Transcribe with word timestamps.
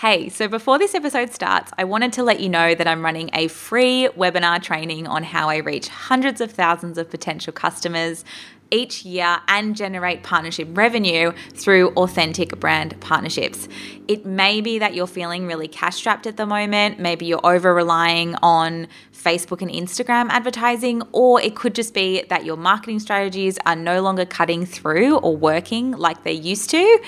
Hey, 0.00 0.28
so 0.28 0.46
before 0.46 0.78
this 0.78 0.94
episode 0.94 1.32
starts, 1.32 1.72
I 1.78 1.84
wanted 1.84 2.12
to 2.12 2.22
let 2.22 2.38
you 2.38 2.50
know 2.50 2.74
that 2.74 2.86
I'm 2.86 3.02
running 3.02 3.30
a 3.32 3.48
free 3.48 4.10
webinar 4.14 4.62
training 4.62 5.06
on 5.06 5.22
how 5.22 5.48
I 5.48 5.56
reach 5.56 5.88
hundreds 5.88 6.42
of 6.42 6.52
thousands 6.52 6.98
of 6.98 7.08
potential 7.08 7.50
customers 7.50 8.22
each 8.70 9.06
year 9.06 9.38
and 9.48 9.74
generate 9.74 10.22
partnership 10.22 10.68
revenue 10.72 11.32
through 11.54 11.92
authentic 11.92 12.60
brand 12.60 13.00
partnerships. 13.00 13.68
It 14.06 14.26
may 14.26 14.60
be 14.60 14.78
that 14.80 14.94
you're 14.94 15.06
feeling 15.06 15.46
really 15.46 15.66
cash 15.66 15.96
strapped 15.96 16.26
at 16.26 16.36
the 16.36 16.44
moment, 16.44 16.98
maybe 16.98 17.24
you're 17.24 17.46
over 17.46 17.72
relying 17.72 18.34
on 18.42 18.88
Facebook 19.14 19.62
and 19.62 19.70
Instagram 19.70 20.28
advertising, 20.28 21.04
or 21.12 21.40
it 21.40 21.56
could 21.56 21.74
just 21.74 21.94
be 21.94 22.22
that 22.28 22.44
your 22.44 22.58
marketing 22.58 23.00
strategies 23.00 23.58
are 23.64 23.76
no 23.76 24.02
longer 24.02 24.26
cutting 24.26 24.66
through 24.66 25.16
or 25.16 25.34
working 25.34 25.92
like 25.92 26.22
they 26.22 26.34
used 26.34 26.68
to 26.68 27.02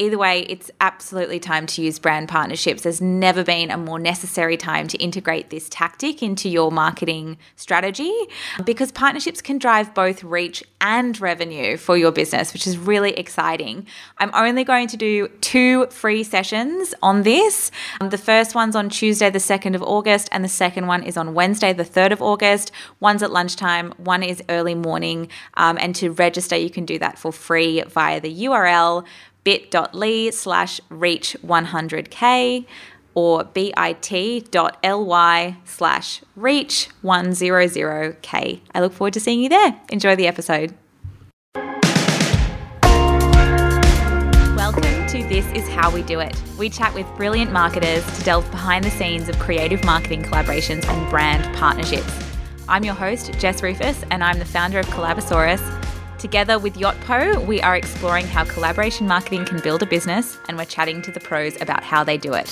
either 0.00 0.16
way, 0.16 0.40
it's 0.48 0.70
absolutely 0.80 1.38
time 1.38 1.66
to 1.66 1.82
use 1.82 1.98
brand 1.98 2.28
partnerships. 2.28 2.82
There's 2.82 3.02
never 3.02 3.44
been 3.44 3.70
a 3.70 3.76
more 3.76 3.98
necessary 3.98 4.56
time 4.56 4.88
to 4.88 4.98
integrate 4.98 5.50
this 5.50 5.68
tactic 5.68 6.22
into 6.22 6.48
your 6.48 6.72
marketing 6.72 7.36
strategy 7.56 8.12
because 8.64 8.90
partnerships 8.90 9.42
can 9.42 9.58
drive 9.58 9.94
both 9.94 10.24
reach 10.24 10.64
and 10.80 11.20
revenue 11.20 11.76
for 11.76 11.98
your 11.98 12.10
business, 12.10 12.54
which 12.54 12.66
is 12.66 12.78
really 12.78 13.12
exciting. 13.12 13.86
I'm 14.16 14.30
only 14.32 14.64
going 14.64 14.88
to 14.88 14.96
do 14.96 15.28
two 15.42 15.86
free 15.88 16.22
sessions 16.22 16.94
on 17.02 17.22
this. 17.22 17.70
The 18.00 18.16
first 18.16 18.54
one's 18.54 18.74
on 18.74 18.88
Tuesday, 18.88 19.28
the 19.28 19.38
2nd 19.38 19.74
of 19.74 19.82
August, 19.82 20.30
and 20.32 20.42
the 20.42 20.48
second 20.48 20.86
one 20.86 21.02
is 21.02 21.18
on 21.18 21.34
Wednesday, 21.34 21.74
the 21.74 21.84
3rd 21.84 22.12
of 22.12 22.22
August. 22.22 22.72
One's 23.00 23.22
at 23.22 23.30
lunchtime, 23.30 23.92
one 23.98 24.22
is 24.22 24.42
early 24.48 24.74
morning. 24.74 25.28
Um, 25.54 25.76
and 25.78 25.94
to 25.96 26.10
register, 26.12 26.56
you 26.56 26.70
can 26.70 26.86
do 26.86 26.98
that 26.98 27.18
for 27.18 27.32
free 27.32 27.82
via 27.82 28.20
the 28.20 28.44
URL 28.44 29.04
bit.ly 29.44 30.30
slash 30.30 30.80
reach 30.88 31.36
100k 31.44 32.66
or 33.14 33.44
bit.ly 33.44 34.36
slash 35.64 36.22
reach 36.36 36.88
100k. 37.02 38.60
I 38.74 38.80
look 38.80 38.92
forward 38.92 39.14
to 39.14 39.20
seeing 39.20 39.40
you 39.42 39.48
there. 39.48 39.80
Enjoy 39.90 40.14
the 40.16 40.26
episode. 40.26 40.74
Welcome 44.56 45.06
to 45.08 45.22
This 45.28 45.46
Is 45.52 45.68
How 45.68 45.90
We 45.90 46.02
Do 46.02 46.20
It. 46.20 46.40
We 46.58 46.70
chat 46.70 46.94
with 46.94 47.06
brilliant 47.16 47.50
marketers 47.50 48.04
to 48.18 48.24
delve 48.24 48.48
behind 48.50 48.84
the 48.84 48.90
scenes 48.90 49.28
of 49.28 49.38
creative 49.38 49.82
marketing 49.84 50.22
collaborations 50.22 50.86
and 50.86 51.10
brand 51.10 51.56
partnerships. 51.56 52.12
I'm 52.68 52.84
your 52.84 52.94
host, 52.94 53.32
Jess 53.40 53.62
Ruhfus, 53.62 54.04
and 54.12 54.22
I'm 54.22 54.38
the 54.38 54.44
founder 54.44 54.78
of 54.78 54.86
Collabosaurus 54.86 55.79
Together 56.20 56.58
with 56.58 56.74
Yotpo, 56.74 57.46
we 57.46 57.62
are 57.62 57.74
exploring 57.74 58.26
how 58.26 58.44
collaboration 58.44 59.08
marketing 59.08 59.46
can 59.46 59.58
build 59.60 59.82
a 59.82 59.86
business, 59.86 60.36
and 60.48 60.58
we're 60.58 60.66
chatting 60.66 61.00
to 61.00 61.10
the 61.10 61.18
pros 61.18 61.58
about 61.62 61.82
how 61.82 62.04
they 62.04 62.18
do 62.18 62.34
it. 62.34 62.46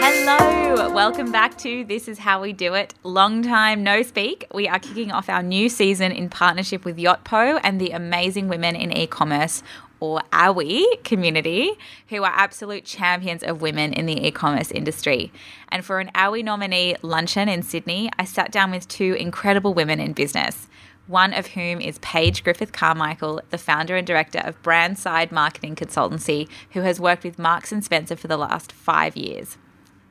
Hello, 0.00 0.90
welcome 0.94 1.30
back 1.30 1.58
to 1.58 1.84
This 1.84 2.08
Is 2.08 2.18
How 2.18 2.40
We 2.40 2.54
Do 2.54 2.72
It. 2.72 2.94
Long 3.02 3.42
time 3.42 3.84
no 3.84 4.02
speak. 4.02 4.46
We 4.54 4.66
are 4.66 4.78
kicking 4.78 5.12
off 5.12 5.28
our 5.28 5.42
new 5.42 5.68
season 5.68 6.10
in 6.10 6.30
partnership 6.30 6.86
with 6.86 6.96
Yotpo 6.96 7.60
and 7.62 7.78
the 7.78 7.90
amazing 7.90 8.48
women 8.48 8.76
in 8.76 8.96
e 8.96 9.06
commerce, 9.06 9.62
or 10.00 10.20
AWI 10.32 11.02
community 11.04 11.72
who 12.08 12.22
are 12.24 12.32
absolute 12.34 12.84
champions 12.84 13.42
of 13.42 13.60
women 13.60 13.92
in 13.92 14.06
the 14.06 14.26
e 14.26 14.30
commerce 14.30 14.70
industry. 14.70 15.32
And 15.68 15.84
for 15.84 16.00
an 16.00 16.10
AWI 16.14 16.44
nominee 16.44 16.96
luncheon 17.02 17.48
in 17.48 17.62
Sydney, 17.62 18.10
I 18.18 18.24
sat 18.24 18.50
down 18.50 18.70
with 18.70 18.88
two 18.88 19.14
incredible 19.14 19.74
women 19.74 20.00
in 20.00 20.12
business. 20.12 20.68
One 21.06 21.32
of 21.32 21.48
whom 21.48 21.80
is 21.80 21.98
Paige 22.00 22.42
Griffith 22.42 22.72
Carmichael, 22.72 23.40
the 23.50 23.58
founder 23.58 23.96
and 23.96 24.06
director 24.06 24.40
of 24.40 24.60
Brandside 24.62 25.30
Marketing 25.30 25.76
Consultancy, 25.76 26.48
who 26.72 26.80
has 26.80 26.98
worked 26.98 27.22
with 27.22 27.38
Marks 27.38 27.70
and 27.70 27.84
Spencer 27.84 28.16
for 28.16 28.26
the 28.26 28.36
last 28.36 28.72
five 28.72 29.16
years. 29.16 29.56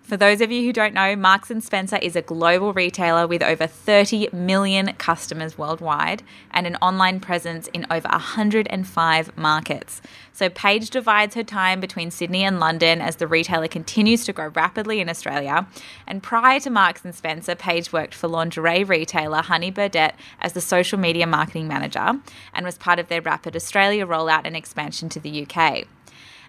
For 0.06 0.18
those 0.18 0.40
of 0.40 0.52
you 0.52 0.64
who 0.64 0.72
don't 0.72 0.94
know, 0.94 1.16
Marks 1.16 1.50
and 1.50 1.64
Spencer 1.64 1.96
is 1.96 2.16
a 2.16 2.22
global 2.22 2.74
retailer 2.74 3.26
with 3.26 3.42
over 3.42 3.66
30 3.66 4.30
million 4.32 4.94
customers 5.00 5.58
worldwide 5.58 6.22
and 6.52 6.68
an 6.68 6.76
online 6.76 7.20
presence 7.20 7.68
in 7.70 7.88
over 7.90 8.08
105 8.10 9.36
markets. 9.36 10.04
So 10.32 10.48
Paige 10.48 10.92
divides 10.92 11.34
her 11.34 11.44
time 11.44 11.80
between 11.80 12.12
Sydney 12.12 12.44
and 12.44 12.60
London 12.60 13.02
as 13.02 13.16
the 13.16 13.26
retailer 13.26 13.68
continues 13.68 14.26
to 14.26 14.34
grow 14.34 14.50
rapidly 14.50 15.00
in 15.00 15.10
Australia. 15.10 15.66
And 16.06 16.22
prior 16.22 16.60
to 16.60 16.70
Marks 16.70 17.04
and 17.04 17.16
Spencer, 17.16 17.56
Paige 17.56 17.92
worked 17.92 18.14
for 18.14 18.28
lingerie 18.28 18.84
retailer 18.84 19.42
Honey 19.42 19.72
Birdette 19.72 20.14
as 20.40 20.54
the 20.54 20.62
social 20.62 21.00
media 21.00 21.26
marketing 21.26 21.68
manager 21.68 22.22
and 22.54 22.64
was 22.64 22.78
part 22.78 23.00
of 23.00 23.08
their 23.08 23.24
rapid 23.24 23.56
Australia 23.56 24.06
rollout 24.06 24.46
and 24.46 24.56
expansion 24.56 25.10
to 25.10 25.20
the 25.20 25.48
UK. 25.48 25.88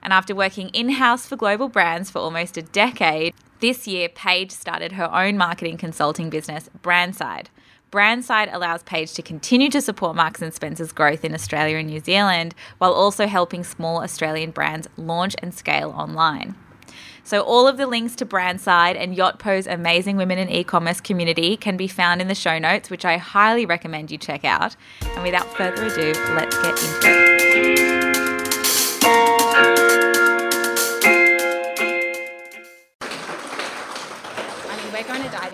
And 0.02 0.12
after 0.12 0.34
working 0.34 0.68
in 0.68 0.90
house 0.90 1.26
for 1.26 1.36
global 1.36 1.68
brands 1.68 2.10
for 2.10 2.18
almost 2.18 2.58
a 2.58 2.62
decade, 2.62 3.34
this 3.60 3.86
year, 3.86 4.08
Paige 4.08 4.50
started 4.50 4.92
her 4.92 5.12
own 5.12 5.36
marketing 5.36 5.76
consulting 5.76 6.30
business, 6.30 6.68
Brandside. 6.82 7.50
Brandside 7.90 8.48
allows 8.52 8.82
Paige 8.82 9.14
to 9.14 9.22
continue 9.22 9.70
to 9.70 9.80
support 9.80 10.16
Marks 10.16 10.42
and 10.42 10.52
Spencer's 10.52 10.92
growth 10.92 11.24
in 11.24 11.32
Australia 11.32 11.76
and 11.78 11.88
New 11.88 12.00
Zealand 12.00 12.54
while 12.78 12.92
also 12.92 13.26
helping 13.26 13.62
small 13.64 14.02
Australian 14.02 14.50
brands 14.50 14.88
launch 14.96 15.36
and 15.40 15.54
scale 15.54 15.90
online. 15.90 16.56
So 17.22 17.40
all 17.40 17.66
of 17.66 17.76
the 17.76 17.86
links 17.86 18.14
to 18.16 18.24
Brandside 18.24 18.96
and 18.96 19.16
Yotpo's 19.16 19.66
amazing 19.66 20.16
women 20.16 20.38
in 20.38 20.48
e-commerce 20.48 21.00
community 21.00 21.56
can 21.56 21.76
be 21.76 21.88
found 21.88 22.20
in 22.20 22.28
the 22.28 22.34
show 22.34 22.58
notes, 22.58 22.90
which 22.90 23.04
I 23.04 23.16
highly 23.16 23.66
recommend 23.66 24.10
you 24.10 24.18
check 24.18 24.44
out. 24.44 24.76
And 25.02 25.22
without 25.22 25.46
further 25.56 25.86
ado, 25.86 26.12
let's 26.34 26.56
get 26.62 26.70
into 26.70 28.02
it. 28.02 28.05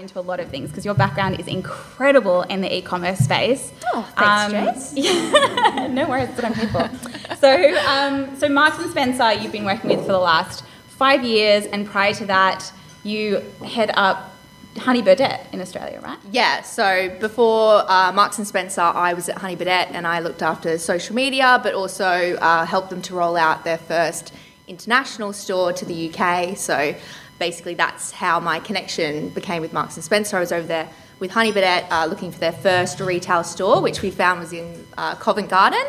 Into 0.03 0.19
a 0.19 0.21
lot 0.21 0.41
of 0.41 0.49
things 0.49 0.69
because 0.69 0.85
your 0.85 0.95
background 0.95 1.41
is 1.41 1.47
incredible 1.47 2.43
in 2.43 2.61
the 2.61 2.77
e-commerce 2.77 3.21
space. 3.21 3.73
Oh, 3.95 4.07
thanks, 4.17 4.45
um, 4.45 4.51
Jess. 4.51 4.95
Yeah, 4.97 5.87
no 5.87 6.09
worries, 6.09 6.29
that's 6.29 6.43
what 6.43 6.45
I'm 6.45 6.55
here 6.55 6.69
for. 6.69 7.37
So, 7.37 7.79
um, 7.89 8.37
so 8.37 8.49
Marks 8.49 8.79
and 8.79 8.91
Spencer, 8.91 9.33
you've 9.33 9.53
been 9.53 9.65
working 9.65 9.89
with 9.89 10.01
for 10.01 10.13
the 10.13 10.19
last 10.19 10.65
five 10.89 11.25
years, 11.25 11.65
and 11.67 11.87
prior 11.87 12.13
to 12.15 12.27
that, 12.27 12.71
you 13.05 13.43
head 13.65 13.91
up 13.95 14.33
Honey 14.79 15.01
in 15.01 15.61
Australia, 15.61 16.01
right? 16.03 16.19
Yeah. 16.31 16.63
So 16.63 17.15
before 17.21 17.85
uh, 17.91 18.11
Marks 18.13 18.39
and 18.39 18.47
Spencer, 18.47 18.81
I 18.81 19.13
was 19.13 19.29
at 19.29 19.39
Honey 19.39 19.57
and 19.67 20.07
I 20.07 20.21
looked 20.21 20.43
after 20.43 20.79
social 20.79 21.15
media, 21.15 21.61
but 21.63 21.75
also 21.75 22.37
uh, 22.37 22.65
helped 22.65 22.91
them 22.91 23.03
to 23.03 23.15
roll 23.15 23.37
out 23.37 23.65
their 23.65 23.77
first 23.77 24.33
international 24.69 25.33
store 25.33 25.73
to 25.75 25.85
the 25.85 26.11
UK. 26.11 26.57
So 26.57 26.95
basically 27.43 27.75
that's 27.75 28.13
how 28.13 28.39
my 28.39 28.61
connection 28.61 29.29
became 29.31 29.63
with 29.63 29.73
Marks 29.73 29.97
and 29.97 30.05
Spencer. 30.05 30.37
I 30.37 30.41
was 30.41 30.53
over 30.53 30.65
there 30.65 30.89
with 31.19 31.33
Honey 31.33 31.51
Birdette 31.51 31.91
uh, 31.91 32.07
looking 32.07 32.31
for 32.31 32.39
their 32.39 32.53
first 32.53 33.01
retail 33.01 33.43
store, 33.43 33.83
which 33.83 34.01
we 34.01 34.13
found 34.13 34.39
was 34.39 34.53
in 34.53 34.87
uh, 34.97 35.17
Covent 35.17 35.49
Garden. 35.49 35.85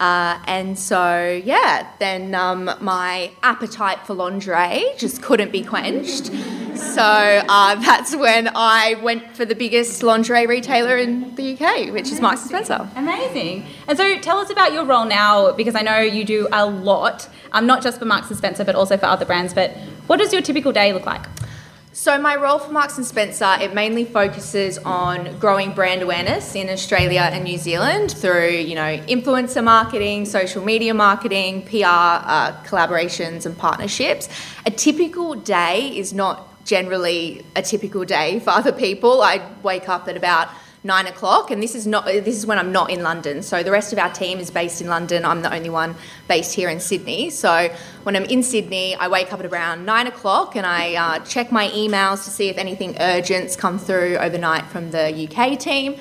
Uh, 0.00 0.42
and 0.48 0.76
so, 0.76 1.40
yeah, 1.44 1.88
then 2.00 2.34
um, 2.34 2.68
my 2.80 3.30
appetite 3.44 4.04
for 4.04 4.14
lingerie 4.14 4.84
just 4.98 5.22
couldn't 5.22 5.52
be 5.52 5.62
quenched. 5.62 6.28
So 6.76 7.02
uh, 7.02 7.74
that's 7.76 8.14
when 8.14 8.50
I 8.54 8.94
went 9.02 9.36
for 9.36 9.44
the 9.44 9.54
biggest 9.54 10.02
lingerie 10.02 10.46
retailer 10.46 10.96
in 10.96 11.34
the 11.34 11.54
UK, 11.54 11.92
which 11.92 12.10
is 12.10 12.20
Marks 12.20 12.42
and 12.42 12.50
Spencer. 12.50 12.88
Amazing. 12.96 13.66
And 13.88 13.96
so, 13.96 14.18
tell 14.18 14.38
us 14.38 14.50
about 14.50 14.72
your 14.72 14.84
role 14.84 15.04
now, 15.04 15.52
because 15.52 15.74
I 15.74 15.82
know 15.82 15.98
you 15.98 16.24
do 16.24 16.48
a 16.52 16.66
lot, 16.66 17.28
um, 17.52 17.66
not 17.66 17.82
just 17.82 17.98
for 17.98 18.04
Marks 18.04 18.28
and 18.28 18.36
Spencer, 18.36 18.64
but 18.64 18.74
also 18.74 18.96
for 18.96 19.06
other 19.06 19.24
brands. 19.24 19.54
But 19.54 19.72
what 20.06 20.18
does 20.18 20.32
your 20.32 20.42
typical 20.42 20.72
day 20.72 20.92
look 20.92 21.06
like? 21.06 21.24
So 21.92 22.18
my 22.18 22.36
role 22.36 22.58
for 22.58 22.72
Marks 22.72 22.98
and 22.98 23.06
Spencer, 23.06 23.56
it 23.58 23.72
mainly 23.72 24.04
focuses 24.04 24.76
on 24.76 25.38
growing 25.38 25.72
brand 25.72 26.02
awareness 26.02 26.54
in 26.54 26.68
Australia 26.68 27.22
and 27.32 27.42
New 27.42 27.56
Zealand 27.56 28.10
through, 28.10 28.50
you 28.50 28.74
know, 28.74 28.98
influencer 29.06 29.64
marketing, 29.64 30.26
social 30.26 30.62
media 30.62 30.92
marketing, 30.92 31.62
PR, 31.62 31.86
uh, 31.86 32.52
collaborations 32.64 33.46
and 33.46 33.56
partnerships. 33.56 34.28
A 34.66 34.70
typical 34.70 35.34
day 35.36 35.88
is 35.96 36.12
not 36.12 36.55
generally 36.66 37.46
a 37.54 37.62
typical 37.62 38.04
day 38.04 38.40
for 38.40 38.50
other 38.50 38.72
people. 38.72 39.22
I 39.22 39.40
wake 39.62 39.88
up 39.88 40.08
at 40.08 40.16
about 40.16 40.48
nine 40.84 41.06
o'clock, 41.06 41.50
and 41.50 41.62
this 41.62 41.74
is 41.74 41.86
not 41.86 42.04
this 42.04 42.36
is 42.36 42.46
when 42.46 42.58
I'm 42.58 42.72
not 42.72 42.90
in 42.90 43.02
London. 43.02 43.42
So 43.42 43.62
the 43.62 43.70
rest 43.70 43.92
of 43.92 43.98
our 43.98 44.12
team 44.12 44.38
is 44.38 44.50
based 44.50 44.80
in 44.82 44.88
London. 44.88 45.24
I'm 45.24 45.42
the 45.42 45.52
only 45.52 45.70
one 45.70 45.94
based 46.28 46.54
here 46.54 46.68
in 46.68 46.80
Sydney. 46.80 47.30
So 47.30 47.74
when 48.02 48.16
I'm 48.16 48.24
in 48.24 48.42
Sydney, 48.42 48.94
I 48.96 49.08
wake 49.08 49.32
up 49.32 49.40
at 49.40 49.46
around 49.46 49.86
nine 49.86 50.06
o'clock 50.06 50.56
and 50.56 50.66
I 50.66 50.94
uh, 50.94 51.18
check 51.20 51.50
my 51.50 51.68
emails 51.68 52.24
to 52.24 52.30
see 52.30 52.48
if 52.48 52.58
anything 52.58 52.96
urgent's 53.00 53.56
come 53.56 53.78
through 53.78 54.18
overnight 54.18 54.66
from 54.66 54.90
the 54.90 55.28
UK 55.28 55.58
team. 55.58 55.96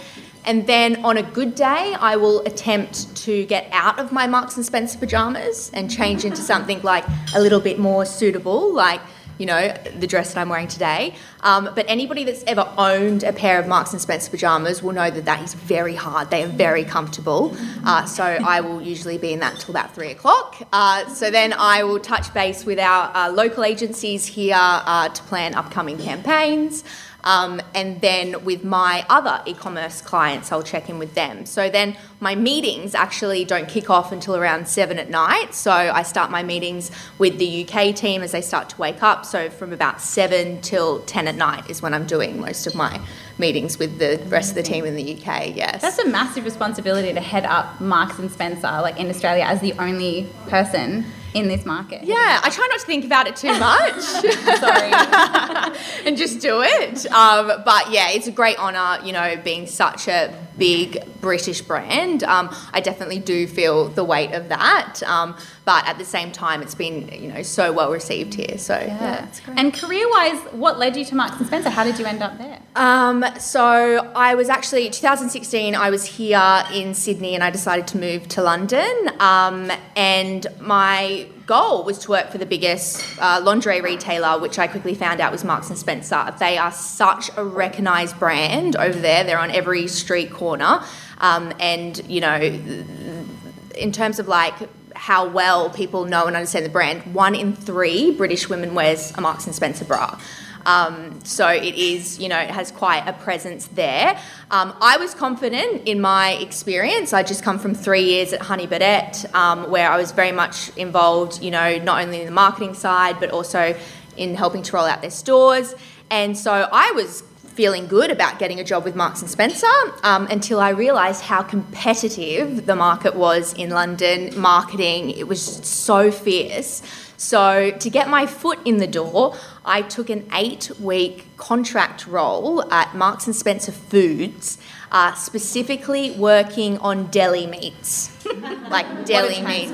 And 0.47 0.67
then 0.67 1.03
on 1.03 1.17
a 1.17 1.23
good 1.23 1.55
day, 1.55 1.95
I 1.99 2.17
will 2.17 2.41
attempt 2.41 3.15
to 3.25 3.45
get 3.45 3.67
out 3.71 3.97
of 3.97 4.11
my 4.11 4.27
Marks 4.27 4.55
and 4.57 4.63
Spencer 4.65 4.99
pajamas 4.99 5.71
and 5.73 5.89
change 5.89 6.23
into 6.23 6.37
something 6.37 6.83
like 6.83 7.03
a 7.33 7.41
little 7.41 7.59
bit 7.59 7.79
more 7.79 8.05
suitable, 8.05 8.71
like 8.71 9.01
you 9.37 9.45
know, 9.45 9.73
the 9.99 10.07
dress 10.07 10.33
that 10.33 10.39
I'm 10.39 10.49
wearing 10.49 10.67
today. 10.67 11.15
Um, 11.41 11.69
but 11.75 11.85
anybody 11.87 12.23
that's 12.23 12.43
ever 12.47 12.67
owned 12.77 13.23
a 13.23 13.33
pair 13.33 13.59
of 13.59 13.67
Marks 13.67 13.91
and 13.91 14.01
Spencer 14.01 14.31
pajamas 14.31 14.81
will 14.81 14.93
know 14.93 15.09
that 15.09 15.25
that 15.25 15.43
is 15.43 15.53
very 15.53 15.95
hard. 15.95 16.29
They 16.29 16.43
are 16.43 16.47
very 16.47 16.83
comfortable. 16.83 17.55
Uh, 17.85 18.05
so 18.05 18.23
I 18.23 18.61
will 18.61 18.81
usually 18.81 19.17
be 19.17 19.33
in 19.33 19.39
that 19.39 19.55
until 19.55 19.71
about 19.71 19.93
three 19.93 20.11
o'clock. 20.11 20.55
Uh, 20.71 21.07
so 21.09 21.29
then 21.29 21.53
I 21.53 21.83
will 21.83 21.99
touch 21.99 22.33
base 22.33 22.65
with 22.65 22.79
our 22.79 23.15
uh, 23.15 23.31
local 23.31 23.63
agencies 23.63 24.25
here 24.25 24.55
uh, 24.57 25.09
to 25.09 25.23
plan 25.23 25.53
upcoming 25.55 25.97
campaigns. 25.97 26.83
Um, 27.25 27.59
and 27.73 27.99
then 28.01 28.45
with 28.45 28.63
my 28.63 29.05
other 29.09 29.41
e 29.45 29.53
commerce 29.53 29.99
clients, 30.01 30.51
I'll 30.51 30.63
check 30.63 30.89
in 30.89 30.99
with 30.99 31.15
them. 31.15 31.45
So 31.45 31.69
then 31.69 31.97
my 32.19 32.35
meetings 32.35 32.93
actually 32.93 33.45
don't 33.45 33.67
kick 33.67 33.89
off 33.89 34.11
until 34.11 34.35
around 34.35 34.67
seven 34.67 34.99
at 34.99 35.09
night. 35.09 35.55
So 35.55 35.71
I 35.71 36.03
start 36.03 36.29
my 36.29 36.43
meetings 36.43 36.91
with 37.17 37.39
the 37.39 37.67
UK 37.67 37.95
team 37.95 38.21
as 38.21 38.31
they 38.31 38.41
start 38.41 38.69
to 38.69 38.77
wake 38.77 39.01
up. 39.01 39.25
So 39.25 39.49
from 39.49 39.73
about 39.73 40.01
seven 40.01 40.61
till 40.61 41.01
10 41.01 41.27
at 41.27 41.35
night 41.35 41.69
is 41.69 41.81
when 41.81 41.93
I'm 41.93 42.05
doing 42.05 42.39
most 42.39 42.67
of 42.67 42.75
my 42.75 43.01
meetings 43.39 43.79
with 43.79 43.97
the 43.97 44.21
rest 44.27 44.51
of 44.51 44.55
the 44.55 44.63
team 44.63 44.85
in 44.85 44.95
the 44.95 45.15
UK. 45.15 45.55
Yes. 45.55 45.81
That's 45.81 45.99
a 45.99 46.07
massive 46.07 46.45
responsibility 46.45 47.11
to 47.11 47.21
head 47.21 47.45
up 47.45 47.81
Marks 47.81 48.19
and 48.19 48.31
Spencer, 48.31 48.67
like 48.67 48.99
in 48.99 49.09
Australia, 49.09 49.43
as 49.43 49.61
the 49.61 49.73
only 49.73 50.29
person 50.47 51.05
in 51.35 51.49
this 51.49 51.65
market. 51.65 52.03
Yeah, 52.03 52.39
I 52.43 52.49
try 52.49 52.65
not 52.71 52.79
to 52.79 52.85
think 52.85 53.05
about 53.05 53.27
it 53.27 53.35
too 53.35 53.47
much. 53.59 53.99
Sorry. 54.59 54.91
and 56.05 56.17
just 56.17 56.39
do 56.39 56.61
it. 56.63 57.05
Um, 57.11 57.61
but 57.63 57.91
yeah, 57.91 58.09
it's 58.09 58.27
a 58.27 58.31
great 58.31 58.57
honour, 58.57 59.05
you 59.05 59.11
know, 59.11 59.35
being 59.43 59.67
such 59.67 60.07
a 60.07 60.33
big 60.57 61.03
British 61.19 61.61
brand. 61.61 62.23
Um, 62.23 62.55
I 62.71 62.79
definitely 62.79 63.19
do 63.19 63.47
feel 63.47 63.89
the 63.89 64.03
weight 64.03 64.31
of 64.31 64.47
that. 64.49 65.03
Um, 65.03 65.35
but 65.65 65.85
at 65.87 65.97
the 65.97 66.05
same 66.05 66.31
time, 66.31 66.61
it's 66.61 66.75
been, 66.75 67.09
you 67.09 67.27
know, 67.27 67.41
so 67.41 67.73
well 67.73 67.91
received 67.91 68.35
here. 68.35 68.57
So 68.57 68.75
yeah, 68.75 69.27
yeah. 69.47 69.53
And 69.57 69.73
career-wise, 69.73 70.39
what 70.53 70.77
led 70.79 70.95
you 70.95 71.03
to 71.05 71.15
Marks 71.15 71.37
and 71.37 71.47
Spencer? 71.47 71.69
How 71.69 71.83
did 71.83 71.99
you 71.99 72.05
end 72.05 72.21
up 72.21 72.37
there? 72.37 72.59
Um, 72.75 73.25
so 73.39 74.11
I 74.15 74.35
was 74.35 74.47
actually 74.49 74.89
2016. 74.89 75.75
I 75.75 75.89
was 75.89 76.05
here 76.05 76.63
in 76.71 76.93
Sydney, 76.93 77.35
and 77.35 77.43
I 77.43 77.49
decided 77.49 77.87
to 77.87 77.97
move 77.97 78.27
to 78.29 78.43
London. 78.43 79.09
Um, 79.19 79.71
and 79.95 80.45
my 80.59 81.24
goal 81.45 81.83
was 81.83 81.99
to 81.99 82.11
work 82.11 82.31
for 82.31 82.37
the 82.37 82.45
biggest 82.45 83.05
uh, 83.19 83.41
lingerie 83.43 83.81
retailer, 83.81 84.39
which 84.39 84.57
I 84.57 84.67
quickly 84.67 84.95
found 84.95 85.21
out 85.21 85.31
was 85.31 85.43
Marks 85.43 85.69
and 85.69 85.77
Spencer. 85.77 86.33
They 86.39 86.57
are 86.57 86.71
such 86.71 87.29
a 87.37 87.43
recognised 87.43 88.17
brand 88.19 88.75
over 88.75 88.99
there. 88.99 89.23
They're 89.23 89.39
on 89.39 89.51
every 89.51 89.87
street 89.87 90.31
corner, 90.31 90.83
um, 91.19 91.53
and 91.59 92.01
you 92.09 92.21
know, 92.21 92.35
in 92.35 93.91
terms 93.91 94.19
of 94.19 94.27
like 94.27 94.55
how 94.95 95.27
well 95.27 95.69
people 95.69 96.05
know 96.05 96.25
and 96.25 96.35
understand 96.35 96.65
the 96.65 96.69
brand, 96.69 97.13
one 97.13 97.35
in 97.35 97.55
three 97.55 98.11
British 98.11 98.49
women 98.49 98.73
wears 98.73 99.11
a 99.15 99.21
Marks 99.21 99.45
and 99.45 99.53
Spencer 99.53 99.85
bra. 99.85 100.19
Um, 100.65 101.23
so 101.23 101.47
it 101.47 101.75
is, 101.75 102.19
you 102.19 102.27
know, 102.27 102.39
it 102.39 102.49
has 102.49 102.71
quite 102.71 103.07
a 103.07 103.13
presence 103.13 103.67
there. 103.67 104.19
Um, 104.51 104.75
I 104.81 104.97
was 104.97 105.13
confident 105.13 105.87
in 105.87 106.01
my 106.01 106.33
experience. 106.33 107.13
I 107.13 107.23
just 107.23 107.43
come 107.43 107.59
from 107.59 107.73
three 107.73 108.03
years 108.03 108.33
at 108.33 108.41
Honey 108.41 108.67
Birdette, 108.67 109.33
um, 109.33 109.69
where 109.69 109.89
I 109.89 109.97
was 109.97 110.11
very 110.11 110.31
much 110.31 110.75
involved, 110.77 111.43
you 111.43 111.51
know, 111.51 111.77
not 111.77 112.03
only 112.03 112.21
in 112.21 112.25
the 112.25 112.31
marketing 112.31 112.73
side, 112.73 113.19
but 113.19 113.31
also 113.31 113.75
in 114.17 114.35
helping 114.35 114.63
to 114.63 114.75
roll 114.75 114.85
out 114.85 115.01
their 115.01 115.11
stores. 115.11 115.75
And 116.09 116.37
so 116.37 116.67
I 116.71 116.91
was 116.91 117.23
feeling 117.55 117.87
good 117.87 118.11
about 118.11 118.37
getting 118.37 118.59
a 118.59 118.63
job 118.63 118.83
with 118.83 118.95
Marks 118.95 119.21
and 119.21 119.31
Spencer 119.31 119.67
um, 120.03 120.27
until 120.27 120.59
I 120.59 120.69
realised 120.69 121.21
how 121.23 121.41
competitive 121.41 122.65
the 122.65 122.75
market 122.75 123.15
was 123.15 123.53
in 123.53 123.69
London. 123.69 124.37
Marketing, 124.37 125.09
it 125.09 125.27
was 125.27 125.41
so 125.41 126.11
fierce. 126.11 126.81
So 127.15 127.71
to 127.71 127.89
get 127.89 128.09
my 128.09 128.25
foot 128.25 128.59
in 128.65 128.77
the 128.77 128.87
door, 128.87 129.37
I 129.63 129.83
took 129.83 130.09
an 130.09 130.27
eight-week 130.33 131.37
contract 131.37 132.07
role 132.07 132.69
at 132.73 132.93
Marks 132.93 133.25
and 133.25 133.33
Spencer 133.35 133.71
Foods, 133.71 134.57
uh, 134.91 135.13
specifically 135.13 136.11
working 136.11 136.77
on 136.79 137.07
deli 137.07 137.47
meats, 137.47 138.11
like 138.69 139.05
deli 139.05 139.41
meats. 139.41 139.71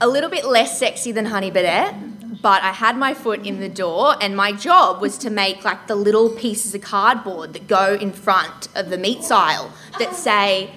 A 0.00 0.08
little 0.08 0.30
bit 0.30 0.46
less 0.46 0.78
sexy 0.78 1.12
than 1.12 1.26
Honey 1.26 1.50
Birdette 1.50 2.13
but 2.44 2.62
I 2.62 2.72
had 2.72 2.98
my 2.98 3.14
foot 3.14 3.46
in 3.46 3.60
the 3.60 3.70
door, 3.70 4.16
and 4.20 4.36
my 4.36 4.52
job 4.52 5.00
was 5.00 5.16
to 5.16 5.30
make 5.30 5.64
like 5.64 5.86
the 5.86 5.94
little 5.94 6.28
pieces 6.28 6.74
of 6.74 6.82
cardboard 6.82 7.54
that 7.54 7.66
go 7.66 7.94
in 7.94 8.12
front 8.12 8.68
of 8.74 8.90
the 8.90 8.98
meat 8.98 9.30
aisle 9.30 9.72
that 9.98 10.14
say 10.14 10.74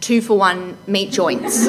two 0.00 0.22
for 0.22 0.38
one 0.38 0.78
meat 0.86 1.12
joints. 1.12 1.64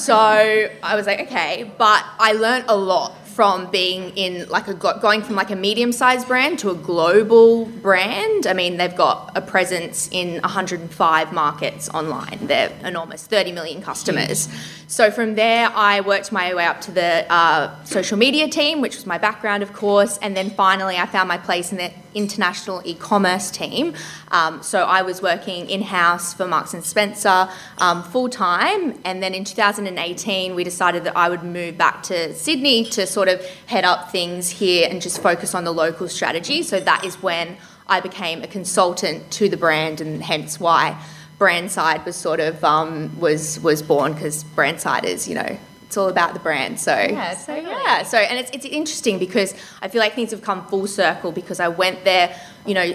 so 0.00 0.14
I 0.14 0.94
was 0.94 1.06
like, 1.06 1.22
okay, 1.22 1.68
but 1.76 2.04
I 2.20 2.34
learned 2.34 2.66
a 2.68 2.76
lot 2.76 3.25
from 3.36 3.70
being 3.70 4.16
in 4.16 4.48
like 4.48 4.66
a 4.66 4.72
going 4.72 5.22
from 5.22 5.36
like 5.36 5.50
a 5.50 5.54
medium 5.54 5.92
sized 5.92 6.26
brand 6.26 6.58
to 6.58 6.70
a 6.70 6.74
global 6.74 7.66
brand. 7.66 8.46
I 8.46 8.54
mean, 8.54 8.78
they've 8.78 8.96
got 8.96 9.30
a 9.36 9.42
presence 9.42 10.08
in 10.10 10.40
105 10.40 11.32
markets 11.34 11.90
online. 11.90 12.38
They're 12.46 12.72
enormous, 12.82 13.26
30 13.26 13.52
million 13.52 13.82
customers. 13.82 14.48
So 14.88 15.10
from 15.10 15.34
there, 15.34 15.68
I 15.74 16.00
worked 16.00 16.32
my 16.32 16.54
way 16.54 16.64
up 16.64 16.80
to 16.82 16.92
the 16.92 17.30
uh, 17.30 17.84
social 17.84 18.16
media 18.16 18.48
team, 18.48 18.80
which 18.80 18.94
was 18.94 19.04
my 19.04 19.18
background, 19.18 19.62
of 19.62 19.74
course, 19.74 20.16
and 20.18 20.34
then 20.34 20.48
finally, 20.48 20.96
I 20.96 21.04
found 21.04 21.28
my 21.28 21.38
place 21.38 21.72
in 21.72 21.78
the 21.78 21.92
international 22.14 22.80
e-commerce 22.84 23.50
team. 23.50 23.94
Um, 24.30 24.62
so 24.62 24.84
I 24.84 25.02
was 25.02 25.20
working 25.20 25.68
in-house 25.68 26.32
for 26.34 26.46
Marks 26.46 26.72
and 26.72 26.82
Spencer 26.82 27.48
um, 27.78 28.02
full 28.02 28.28
time, 28.28 28.98
and 29.04 29.22
then 29.22 29.34
in 29.34 29.44
2018 29.44 30.54
we 30.54 30.64
decided 30.64 31.04
that 31.04 31.16
I 31.16 31.28
would 31.28 31.42
move 31.42 31.76
back 31.76 32.02
to 32.04 32.32
Sydney 32.34 32.84
to 32.84 33.06
sort 33.06 33.25
of 33.28 33.44
head 33.66 33.84
up 33.84 34.10
things 34.10 34.50
here 34.50 34.88
and 34.90 35.00
just 35.00 35.22
focus 35.22 35.54
on 35.54 35.64
the 35.64 35.72
local 35.72 36.08
strategy. 36.08 36.62
So 36.62 36.80
that 36.80 37.04
is 37.04 37.22
when 37.22 37.56
I 37.88 38.00
became 38.00 38.42
a 38.42 38.46
consultant 38.46 39.30
to 39.32 39.48
the 39.48 39.56
brand, 39.56 40.00
and 40.00 40.22
hence 40.22 40.58
why 40.58 41.00
Brandside 41.38 42.04
was 42.04 42.16
sort 42.16 42.40
of 42.40 42.62
um, 42.64 43.18
was 43.20 43.60
was 43.60 43.82
born 43.82 44.14
because 44.14 44.42
Brandside 44.44 45.04
is 45.04 45.28
you 45.28 45.34
know 45.34 45.58
it's 45.86 45.96
all 45.96 46.08
about 46.08 46.34
the 46.34 46.40
brand. 46.40 46.80
So 46.80 46.94
yeah, 46.94 47.34
so 47.34 47.54
yeah. 47.54 48.02
So 48.02 48.18
and 48.18 48.38
it's 48.38 48.50
it's 48.52 48.64
interesting 48.64 49.18
because 49.18 49.54
I 49.82 49.88
feel 49.88 50.00
like 50.00 50.14
things 50.14 50.32
have 50.32 50.42
come 50.42 50.66
full 50.66 50.86
circle 50.86 51.30
because 51.30 51.60
I 51.60 51.68
went 51.68 52.04
there, 52.04 52.36
you 52.66 52.74
know, 52.74 52.92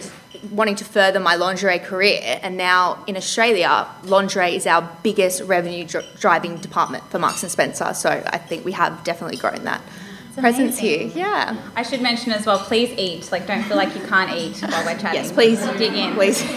wanting 0.51 0.75
to 0.75 0.86
further 0.86 1.19
my 1.19 1.36
lingerie 1.36 1.80
career, 1.80 2.39
and 2.44 2.57
now 2.57 3.04
in 3.07 3.16
Australia, 3.16 3.88
lingerie 4.04 4.56
is 4.56 4.68
our 4.68 4.81
biggest 5.04 5.42
revenue 5.44 5.86
dr- 5.86 6.06
driving 6.19 6.57
department 6.57 7.04
for 7.10 7.18
Marks 7.18 7.44
and 7.44 7.51
Spencer. 7.51 7.94
So 7.94 8.10
I 8.10 8.38
think 8.38 8.66
we 8.66 8.74
have 8.74 9.04
definitely 9.04 9.38
grown 9.38 9.63
that. 9.63 9.81
Presence 10.38 10.78
here, 10.78 11.10
yeah. 11.13 11.57
I 11.75 11.83
should 11.83 12.01
mention 12.01 12.31
as 12.31 12.45
well. 12.45 12.60
Please 12.60 12.92
eat. 12.98 13.31
Like, 13.31 13.48
don't 13.48 13.63
feel 13.63 13.78
like 13.78 13.95
you 13.95 14.01
can't 14.07 14.31
eat 14.31 14.62
while 14.62 14.86
we're 14.86 14.98
chatting. 14.98 15.22
Yes, 15.22 15.31
please 15.31 15.60
dig 15.78 15.94
in. 15.94 16.13
Please. 16.13 16.42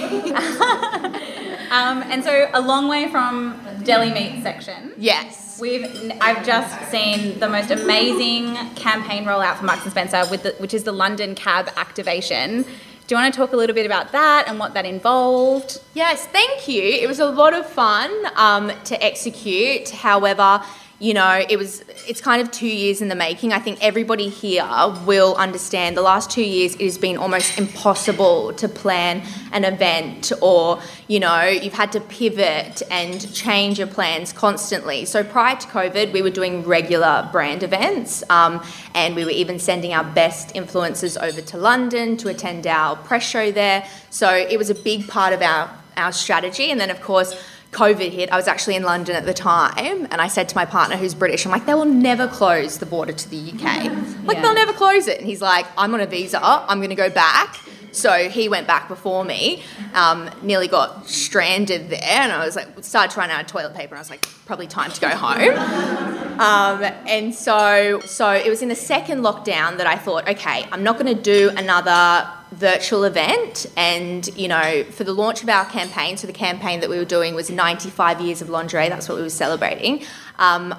um, 1.70 2.02
and 2.04 2.22
so, 2.22 2.50
a 2.54 2.60
long 2.60 2.88
way 2.88 3.08
from 3.08 3.60
deli 3.82 4.12
meat 4.12 4.42
section. 4.42 4.92
Yes 4.96 5.44
We've 5.60 6.12
I've 6.20 6.44
just 6.44 6.90
seen 6.90 7.38
the 7.38 7.48
most 7.48 7.70
amazing 7.70 8.56
campaign 8.74 9.24
rollout 9.24 9.56
for 9.56 9.64
Marks 9.64 9.82
and 9.82 9.92
Spencer 9.92 10.24
with 10.30 10.42
the, 10.42 10.50
which 10.58 10.74
is 10.74 10.84
the 10.84 10.92
London 10.92 11.34
Cab 11.34 11.70
activation. 11.76 12.62
Do 12.62 13.14
you 13.14 13.16
want 13.16 13.32
to 13.32 13.38
talk 13.38 13.52
a 13.52 13.56
little 13.56 13.74
bit 13.74 13.86
about 13.86 14.12
that 14.12 14.44
and 14.48 14.58
what 14.58 14.74
that 14.74 14.84
involved? 14.84 15.80
Yes, 15.92 16.26
thank 16.26 16.66
you. 16.66 16.82
It 16.82 17.06
was 17.06 17.20
a 17.20 17.26
lot 17.26 17.54
of 17.54 17.66
fun 17.66 18.10
um, 18.34 18.72
to 18.84 19.02
execute. 19.04 19.90
However, 19.90 20.62
you 21.00 21.12
know, 21.12 21.44
it 21.48 21.56
was 21.56 21.82
it's 22.06 22.20
kind 22.20 22.40
of 22.40 22.50
two 22.52 22.68
years 22.68 23.02
in 23.02 23.08
the 23.08 23.14
making. 23.16 23.52
I 23.52 23.58
think 23.58 23.78
everybody 23.82 24.28
here 24.28 24.64
will 25.04 25.34
understand 25.34 25.96
the 25.96 26.02
last 26.02 26.30
two 26.30 26.44
years 26.44 26.74
it 26.74 26.82
has 26.82 26.98
been 26.98 27.16
almost 27.16 27.58
impossible 27.58 28.52
to 28.54 28.68
plan 28.68 29.22
an 29.52 29.64
event 29.64 30.32
or, 30.40 30.80
you 31.08 31.18
know, 31.18 31.42
you've 31.42 31.74
had 31.74 31.90
to 31.92 32.00
pivot 32.00 32.82
and 32.90 33.32
change 33.34 33.78
your 33.78 33.88
plans 33.88 34.32
constantly. 34.32 35.04
So 35.04 35.24
prior 35.24 35.56
to 35.56 35.66
COVID, 35.66 36.12
we 36.12 36.22
were 36.22 36.30
doing 36.30 36.62
regular 36.64 37.28
brand 37.32 37.62
events 37.64 38.22
um, 38.30 38.64
and 38.94 39.16
we 39.16 39.24
were 39.24 39.30
even 39.30 39.58
sending 39.58 39.92
our 39.92 40.04
best 40.04 40.54
influencers 40.54 41.20
over 41.20 41.40
to 41.40 41.56
London 41.58 42.16
to 42.18 42.28
attend 42.28 42.66
our 42.66 42.94
press 42.96 43.24
show 43.28 43.50
there. 43.50 43.86
So 44.10 44.32
it 44.32 44.58
was 44.58 44.70
a 44.70 44.74
big 44.74 45.08
part 45.08 45.32
of 45.32 45.42
our, 45.42 45.70
our 45.96 46.12
strategy. 46.12 46.70
And 46.70 46.80
then, 46.80 46.90
of 46.90 47.00
course, 47.00 47.34
COVID 47.74 48.10
hit, 48.10 48.32
I 48.32 48.36
was 48.36 48.48
actually 48.48 48.76
in 48.76 48.84
London 48.84 49.16
at 49.16 49.26
the 49.26 49.34
time, 49.34 50.06
and 50.10 50.20
I 50.20 50.28
said 50.28 50.48
to 50.50 50.56
my 50.56 50.64
partner 50.64 50.96
who's 50.96 51.14
British, 51.14 51.44
I'm 51.44 51.52
like, 51.52 51.66
they 51.66 51.74
will 51.74 51.84
never 51.84 52.28
close 52.28 52.78
the 52.78 52.86
border 52.86 53.12
to 53.12 53.28
the 53.28 53.52
UK. 53.52 53.92
Like, 54.24 54.38
yeah. 54.38 54.42
they'll 54.42 54.54
never 54.54 54.72
close 54.72 55.06
it. 55.06 55.18
And 55.18 55.26
he's 55.26 55.42
like, 55.42 55.66
I'm 55.76 55.92
on 55.92 56.00
a 56.00 56.06
visa, 56.06 56.40
I'm 56.42 56.78
going 56.78 56.88
to 56.88 56.96
go 56.96 57.10
back. 57.10 57.60
So 57.94 58.28
he 58.28 58.48
went 58.48 58.66
back 58.66 58.88
before 58.88 59.24
me, 59.24 59.62
um, 59.94 60.30
nearly 60.42 60.68
got 60.68 61.08
stranded 61.08 61.90
there, 61.90 62.00
and 62.02 62.32
I 62.32 62.44
was 62.44 62.56
like, 62.56 62.68
started 62.82 63.12
trying 63.12 63.30
out 63.30 63.46
toilet 63.48 63.74
paper, 63.74 63.94
and 63.94 63.98
I 63.98 64.00
was 64.00 64.10
like, 64.10 64.26
probably 64.46 64.66
time 64.66 64.90
to 64.90 65.00
go 65.00 65.08
home. 65.08 66.24
Um, 66.34 66.82
and 67.06 67.34
so, 67.34 68.00
so 68.00 68.30
it 68.32 68.48
was 68.48 68.60
in 68.60 68.68
the 68.68 68.74
second 68.74 69.20
lockdown 69.20 69.78
that 69.78 69.86
I 69.86 69.96
thought, 69.96 70.28
okay, 70.28 70.66
I'm 70.72 70.82
not 70.82 70.98
going 70.98 71.14
to 71.14 71.22
do 71.22 71.50
another 71.56 72.28
virtual 72.54 73.04
event 73.04 73.66
and 73.76 74.28
you 74.36 74.46
know 74.46 74.84
for 74.84 75.02
the 75.02 75.12
launch 75.12 75.42
of 75.42 75.48
our 75.48 75.64
campaign 75.64 76.16
so 76.16 76.24
the 76.24 76.32
campaign 76.32 76.78
that 76.78 76.88
we 76.88 76.96
were 76.96 77.04
doing 77.04 77.34
was 77.34 77.50
95 77.50 78.20
years 78.20 78.40
of 78.40 78.48
lingerie 78.48 78.88
that's 78.88 79.08
what 79.08 79.16
we 79.16 79.22
were 79.22 79.28
celebrating 79.28 80.04
um, 80.38 80.72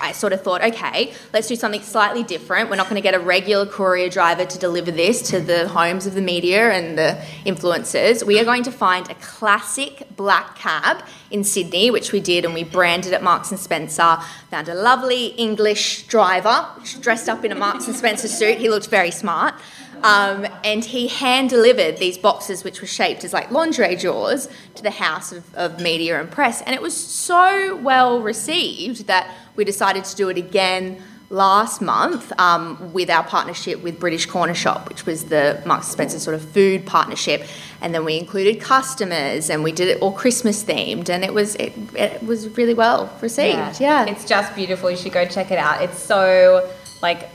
I 0.00 0.12
sort 0.12 0.32
of 0.32 0.42
thought, 0.42 0.62
okay, 0.62 1.12
let's 1.32 1.48
do 1.48 1.56
something 1.56 1.82
slightly 1.82 2.22
different. 2.22 2.70
We're 2.70 2.76
not 2.76 2.88
going 2.88 3.00
to 3.00 3.02
get 3.02 3.14
a 3.14 3.20
regular 3.20 3.66
courier 3.66 4.08
driver 4.08 4.44
to 4.44 4.58
deliver 4.58 4.90
this 4.90 5.22
to 5.30 5.40
the 5.40 5.68
homes 5.68 6.06
of 6.06 6.14
the 6.14 6.20
media 6.20 6.70
and 6.70 6.96
the 6.96 7.22
influencers. 7.44 8.24
We 8.24 8.38
are 8.40 8.44
going 8.44 8.62
to 8.64 8.72
find 8.72 9.10
a 9.10 9.14
classic 9.16 10.06
black 10.16 10.56
cab 10.56 11.02
in 11.30 11.44
Sydney, 11.44 11.90
which 11.90 12.12
we 12.12 12.20
did, 12.20 12.44
and 12.44 12.54
we 12.54 12.64
branded 12.64 13.12
it 13.12 13.22
Marks 13.22 13.50
and 13.50 13.58
Spencer. 13.58 14.18
Found 14.50 14.68
a 14.68 14.74
lovely 14.74 15.26
English 15.26 16.06
driver 16.06 16.66
dressed 17.00 17.28
up 17.28 17.44
in 17.44 17.52
a 17.52 17.54
Marks 17.54 17.86
and 17.86 17.96
Spencer 17.96 18.28
suit. 18.28 18.58
He 18.58 18.68
looked 18.68 18.88
very 18.88 19.10
smart. 19.10 19.54
Um, 20.02 20.46
and 20.64 20.84
he 20.84 21.08
hand 21.08 21.50
delivered 21.50 21.98
these 21.98 22.18
boxes, 22.18 22.64
which 22.64 22.80
were 22.80 22.86
shaped 22.86 23.24
as 23.24 23.32
like 23.32 23.50
lingerie 23.50 23.96
drawers, 23.96 24.48
to 24.74 24.82
the 24.82 24.90
house 24.90 25.32
of, 25.32 25.54
of 25.54 25.80
media 25.80 26.20
and 26.20 26.30
press. 26.30 26.62
And 26.62 26.74
it 26.74 26.82
was 26.82 26.96
so 26.96 27.76
well 27.76 28.20
received 28.20 29.06
that 29.06 29.32
we 29.56 29.64
decided 29.64 30.04
to 30.04 30.16
do 30.16 30.28
it 30.28 30.36
again 30.36 31.02
last 31.32 31.80
month 31.80 32.30
um, 32.38 32.92
with 32.92 33.08
our 33.08 33.24
partnership 33.24 33.82
with 33.82 33.98
British 33.98 34.26
Corner 34.26 34.54
Shop, 34.54 34.88
which 34.88 35.06
was 35.06 35.24
the 35.24 35.62
Marks 35.64 35.88
Spencer 35.88 36.18
sort 36.18 36.34
of 36.34 36.44
food 36.50 36.84
partnership. 36.84 37.46
And 37.80 37.94
then 37.94 38.04
we 38.04 38.18
included 38.18 38.60
customers, 38.60 39.50
and 39.50 39.64
we 39.64 39.72
did 39.72 39.88
it 39.88 40.00
all 40.02 40.12
Christmas 40.12 40.62
themed, 40.62 41.08
and 41.08 41.24
it 41.24 41.34
was 41.34 41.56
it, 41.56 41.72
it 41.94 42.22
was 42.22 42.48
really 42.56 42.74
well 42.74 43.10
received. 43.20 43.80
Yeah. 43.80 44.04
It's 44.04 44.24
just 44.24 44.54
beautiful. 44.54 44.90
You 44.90 44.96
should 44.96 45.12
go 45.12 45.24
check 45.24 45.50
it 45.50 45.58
out. 45.58 45.82
It's 45.82 45.98
so 45.98 46.70
like 47.02 47.28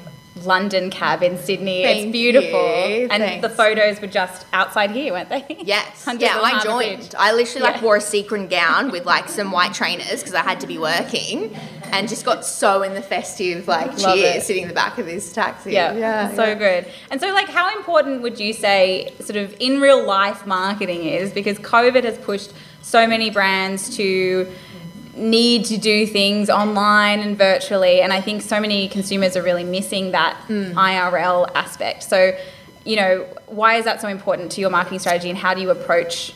London 0.45 0.89
cab 0.89 1.23
in 1.23 1.37
Sydney. 1.37 1.83
Thank 1.83 2.05
it's 2.05 2.11
beautiful. 2.11 2.59
you. 2.59 3.07
And 3.09 3.23
Thanks. 3.23 3.41
the 3.47 3.49
photos 3.53 3.99
were 4.01 4.07
just 4.07 4.45
outside 4.53 4.91
here, 4.91 5.13
weren't 5.13 5.29
they? 5.29 5.45
Yes. 5.63 6.05
Yeah, 6.19 6.39
I 6.41 6.63
joined. 6.63 7.13
I 7.17 7.33
literally 7.33 7.61
like 7.63 7.75
Yeah. 7.77 7.83
wore 7.83 7.95
a 7.97 8.01
sequin 8.01 8.47
gown 8.47 8.91
with 8.91 9.05
like 9.05 9.29
some 9.29 9.51
white 9.51 9.73
trainers 9.73 10.19
because 10.19 10.33
I 10.33 10.41
had 10.41 10.59
to 10.61 10.67
be 10.67 10.77
working, 10.77 11.55
and 11.91 12.07
just 12.09 12.25
got 12.25 12.45
so 12.45 12.81
in 12.83 12.93
the 12.93 13.01
festive 13.01 13.67
like 13.67 13.97
Love 13.99 14.15
cheer 14.15 14.35
it. 14.37 14.43
sitting 14.43 14.63
in 14.63 14.67
the 14.67 14.73
back 14.73 14.97
of 14.97 15.05
this 15.05 15.31
taxi. 15.33 15.71
Yeah, 15.73 15.93
yeah, 15.93 16.33
so 16.35 16.45
yeah. 16.45 16.53
good. 16.55 16.87
And 17.11 17.19
so, 17.21 17.27
like, 17.33 17.47
how 17.49 17.75
important 17.77 18.21
would 18.21 18.39
you 18.39 18.53
say, 18.53 19.13
sort 19.19 19.35
of, 19.37 19.55
in 19.59 19.79
real 19.79 20.05
life 20.05 20.45
marketing 20.47 21.03
is? 21.05 21.31
Because 21.31 21.57
COVID 21.59 22.03
has 22.03 22.17
pushed 22.17 22.51
so 22.81 23.05
many 23.05 23.29
brands 23.29 23.95
to 23.97 24.47
need 25.17 25.65
to 25.65 25.77
do 25.77 26.05
things 26.05 26.49
online 26.49 27.19
and 27.19 27.37
virtually, 27.37 28.01
and 28.01 28.13
I 28.13 28.21
think 28.21 28.41
so 28.41 28.59
many 28.59 28.87
consumers 28.87 29.35
are 29.35 29.43
really 29.43 29.63
missing 29.63 30.11
that 30.11 30.35
Hmm. 30.47 30.77
IRL 30.77 31.49
aspect. 31.55 32.03
So, 32.03 32.33
you 32.85 32.95
know, 32.95 33.25
why 33.47 33.75
is 33.75 33.85
that 33.85 34.01
so 34.01 34.07
important 34.07 34.51
to 34.53 34.61
your 34.61 34.69
marketing 34.69 34.99
strategy, 34.99 35.29
and 35.29 35.37
how 35.37 35.53
do 35.53 35.61
you 35.61 35.69
approach 35.69 36.33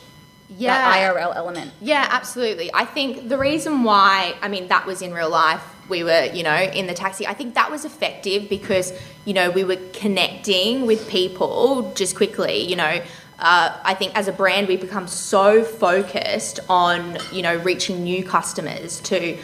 Yeah. 0.58 0.78
that 0.78 0.98
IRL 1.16 1.34
element? 1.36 1.72
Yeah, 1.82 2.08
absolutely. 2.10 2.70
I 2.74 2.86
think 2.86 3.30
the 3.30 3.38
reason 3.38 3.84
why, 3.84 4.34
I 4.42 4.48
mean, 4.50 4.68
that 4.68 4.86
was 4.86 5.02
in 5.02 5.14
real 5.14 5.30
life. 5.30 5.62
We 5.88 6.04
were, 6.04 6.26
you 6.34 6.44
know, 6.44 6.56
in 6.56 6.88
the 6.88 6.94
taxi. 6.94 7.26
I 7.28 7.34
think 7.34 7.56
that 7.56 7.70
was 7.72 7.84
effective 7.86 8.48
because, 8.50 8.94
you 9.26 9.34
know, 9.34 9.50
we 9.50 9.64
were 9.64 9.78
connecting 9.94 10.86
with 10.86 11.08
people 11.10 11.92
just 11.96 12.16
quickly. 12.16 12.62
You 12.64 12.76
know, 12.78 13.02
uh, 13.42 13.76
I 13.84 13.96
think 13.96 14.16
as 14.16 14.28
a 14.28 14.32
brand, 14.32 14.68
we've 14.68 14.80
become 14.80 15.08
so 15.08 15.64
focused 15.64 16.60
on, 16.70 17.18
you 17.32 17.42
know, 17.42 17.58
reaching 17.58 18.04
new 18.04 18.24
customers 18.24 19.02
to 19.02 19.38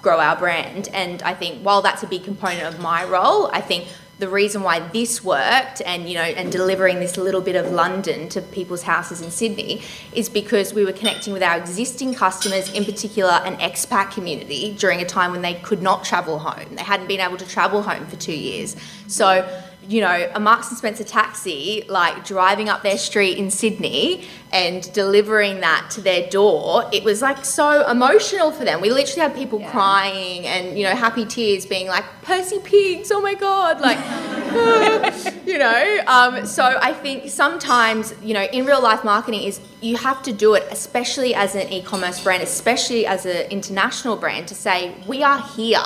grow 0.00 0.18
our 0.20 0.36
brand. 0.36 0.88
And 0.94 1.22
I 1.22 1.34
think 1.34 1.62
while 1.62 1.82
that's 1.82 2.02
a 2.02 2.06
big 2.06 2.24
component 2.24 2.62
of 2.62 2.80
my 2.80 3.04
role, 3.04 3.50
I 3.52 3.60
think 3.60 3.88
the 4.18 4.28
reason 4.28 4.62
why 4.62 4.78
this 4.78 5.24
worked 5.24 5.82
and 5.84 6.08
you 6.08 6.14
know 6.14 6.22
and 6.22 6.52
delivering 6.52 7.00
this 7.00 7.16
little 7.16 7.40
bit 7.40 7.56
of 7.56 7.72
London 7.72 8.28
to 8.28 8.40
people's 8.40 8.82
houses 8.82 9.20
in 9.20 9.32
Sydney 9.32 9.82
is 10.14 10.28
because 10.28 10.72
we 10.72 10.84
were 10.84 10.92
connecting 10.92 11.32
with 11.32 11.42
our 11.42 11.58
existing 11.58 12.14
customers 12.14 12.72
in 12.72 12.84
particular 12.84 13.32
an 13.44 13.56
expat 13.56 14.12
community 14.12 14.76
during 14.78 15.00
a 15.00 15.04
time 15.04 15.32
when 15.32 15.42
they 15.42 15.54
could 15.54 15.82
not 15.82 16.04
travel 16.04 16.38
home 16.38 16.76
they 16.76 16.84
hadn't 16.84 17.08
been 17.08 17.18
able 17.18 17.36
to 17.36 17.48
travel 17.48 17.82
home 17.82 18.06
for 18.06 18.14
2 18.14 18.32
years 18.32 18.76
so 19.08 19.44
you 19.88 20.00
know 20.00 20.30
a 20.34 20.38
Marks 20.40 20.68
and 20.68 20.78
Spencer 20.78 21.04
taxi 21.04 21.84
like 21.88 22.24
driving 22.24 22.68
up 22.68 22.82
their 22.82 22.98
street 22.98 23.36
in 23.38 23.50
Sydney 23.50 24.24
and 24.52 24.92
delivering 24.92 25.60
that 25.60 25.88
to 25.92 26.00
their 26.00 26.28
door 26.30 26.88
it 26.92 27.02
was 27.04 27.20
like 27.22 27.44
so 27.44 27.88
emotional 27.90 28.52
for 28.52 28.64
them 28.64 28.80
we 28.80 28.90
literally 28.90 29.22
had 29.22 29.34
people 29.34 29.60
Yeah. 29.60 29.70
crying 29.70 30.46
and 30.46 30.78
you 30.78 30.84
know 30.84 30.94
happy 30.94 31.24
tears 31.24 31.66
being 31.66 31.88
like 31.88 32.04
Percy 32.22 32.58
pigs 32.60 33.10
oh 33.10 33.20
my 33.20 33.34
god 33.34 33.80
like 33.80 33.98
you 35.46 35.58
know 35.58 35.98
um, 36.06 36.44
so 36.44 36.78
i 36.82 36.92
think 36.92 37.30
sometimes 37.30 38.14
you 38.22 38.34
know 38.34 38.44
in 38.44 38.66
real 38.66 38.82
life 38.82 39.02
marketing 39.04 39.42
is 39.42 39.60
you 39.80 39.96
have 39.96 40.22
to 40.22 40.32
do 40.32 40.54
it 40.54 40.64
especially 40.70 41.34
as 41.34 41.54
an 41.54 41.72
e-commerce 41.72 42.22
brand 42.22 42.42
especially 42.42 43.06
as 43.06 43.24
an 43.26 43.50
international 43.50 44.16
brand 44.16 44.46
to 44.46 44.54
say 44.54 44.94
we 45.06 45.22
are 45.22 45.40
here 45.56 45.78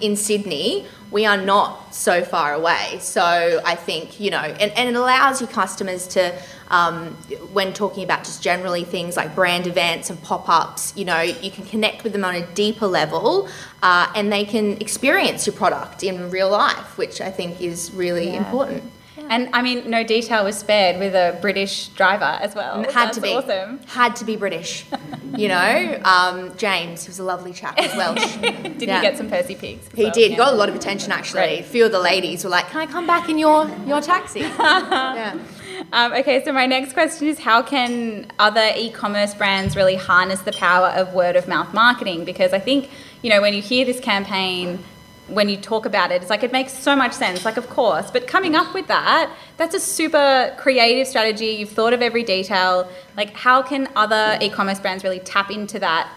in 0.00 0.16
sydney. 0.16 0.86
We 1.12 1.24
are 1.24 1.36
not 1.36 1.94
so 1.94 2.24
far 2.24 2.52
away. 2.52 2.98
So 3.00 3.60
i 3.64 3.74
think 3.74 4.18
you 4.18 4.30
know 4.30 4.38
and, 4.62 4.72
and 4.72 4.88
it 4.88 4.96
allows 4.96 5.40
your 5.40 5.50
customers 5.50 6.06
to 6.08 6.36
um, 6.68 7.08
when 7.52 7.72
talking 7.72 8.02
about 8.04 8.24
just 8.24 8.42
generally 8.42 8.84
things 8.84 9.16
like 9.16 9.34
brand 9.34 9.66
events 9.66 10.10
and 10.10 10.20
pop-ups 10.22 10.92
you 10.96 11.04
know 11.04 11.20
you 11.20 11.50
can 11.50 11.64
connect 11.64 12.02
with 12.04 12.12
them 12.12 12.24
on 12.24 12.34
a 12.34 12.46
deeper 12.54 12.86
level 12.86 13.48
uh, 13.82 14.10
and 14.16 14.32
they 14.32 14.44
can 14.44 14.72
experience 14.80 15.46
your 15.46 15.54
product 15.56 16.02
in 16.02 16.30
real 16.30 16.50
life 16.50 16.98
which 16.98 17.20
i 17.20 17.30
think 17.30 17.60
is 17.60 17.90
really 17.92 18.28
Yeah. 18.30 18.38
important 18.46 18.82
And 19.28 19.48
I 19.58 19.60
mean, 19.62 19.90
no 19.90 20.04
detail 20.04 20.44
was 20.44 20.56
spared 20.58 21.00
with 21.00 21.14
a 21.14 21.28
British 21.40 21.88
driver 22.00 22.32
as 22.46 22.54
well. 22.54 22.74
Had 22.84 22.92
That's 22.94 23.16
to 23.16 23.22
be 23.22 23.32
awesome. 23.34 23.80
had 23.86 24.14
to 24.20 24.24
be 24.24 24.36
british 24.36 24.84
you 25.42 25.48
know 25.48 26.00
um, 26.04 26.36
james 26.56 27.02
he 27.04 27.08
was 27.08 27.18
a 27.18 27.24
lovely 27.24 27.52
chap 27.60 27.74
as 27.78 27.92
well 28.00 28.14
Did 28.80 28.82
Yeah. 28.82 28.96
you 28.96 29.02
get 29.08 29.16
some 29.16 29.28
Percy 29.28 29.54
pigs? 29.64 29.88
he 29.94 30.04
well? 30.04 30.12
did 30.12 30.30
Yeah. 30.32 30.36
got 30.42 30.52
a 30.52 30.56
lot 30.56 30.68
of 30.68 30.74
attention 30.76 31.10
actually 31.12 31.40
Great. 31.42 31.60
a 31.60 31.68
few 31.74 31.84
of 31.88 31.92
the 31.92 31.98
ladies 32.12 32.44
were 32.44 32.50
like 32.58 32.66
can 32.70 32.80
i 32.86 32.86
come 32.86 33.06
back 33.14 33.28
in 33.28 33.36
your 33.38 33.60
your 33.86 34.00
taxi 34.12 34.40
yeah 35.20 35.34
Um, 35.92 36.12
okay, 36.12 36.44
so 36.44 36.52
my 36.52 36.66
next 36.66 36.92
question 36.92 37.28
is 37.28 37.38
how 37.38 37.62
can 37.62 38.30
other 38.38 38.72
e-commerce 38.76 39.34
brands 39.34 39.76
really 39.76 39.96
harness 39.96 40.40
the 40.40 40.52
power 40.52 40.88
of 40.88 41.14
word 41.14 41.36
of 41.36 41.48
mouth 41.48 41.72
marketing? 41.74 42.24
Because 42.24 42.52
I 42.52 42.58
think, 42.58 42.90
you 43.22 43.30
know, 43.30 43.40
when 43.40 43.54
you 43.54 43.62
hear 43.62 43.84
this 43.84 44.00
campaign, 44.00 44.78
when 45.28 45.48
you 45.48 45.56
talk 45.56 45.86
about 45.86 46.12
it, 46.12 46.22
it's 46.22 46.30
like 46.30 46.42
it 46.42 46.52
makes 46.52 46.72
so 46.72 46.94
much 46.94 47.12
sense, 47.12 47.44
like 47.44 47.56
of 47.56 47.68
course. 47.68 48.10
But 48.10 48.26
coming 48.26 48.54
up 48.54 48.74
with 48.74 48.86
that, 48.86 49.30
that's 49.56 49.74
a 49.74 49.80
super 49.80 50.54
creative 50.58 51.06
strategy. 51.06 51.46
You've 51.46 51.70
thought 51.70 51.92
of 51.92 52.02
every 52.02 52.22
detail. 52.22 52.88
Like 53.16 53.34
how 53.34 53.62
can 53.62 53.88
other 53.96 54.38
e-commerce 54.40 54.80
brands 54.80 55.02
really 55.02 55.20
tap 55.20 55.50
into 55.50 55.78
that 55.80 56.10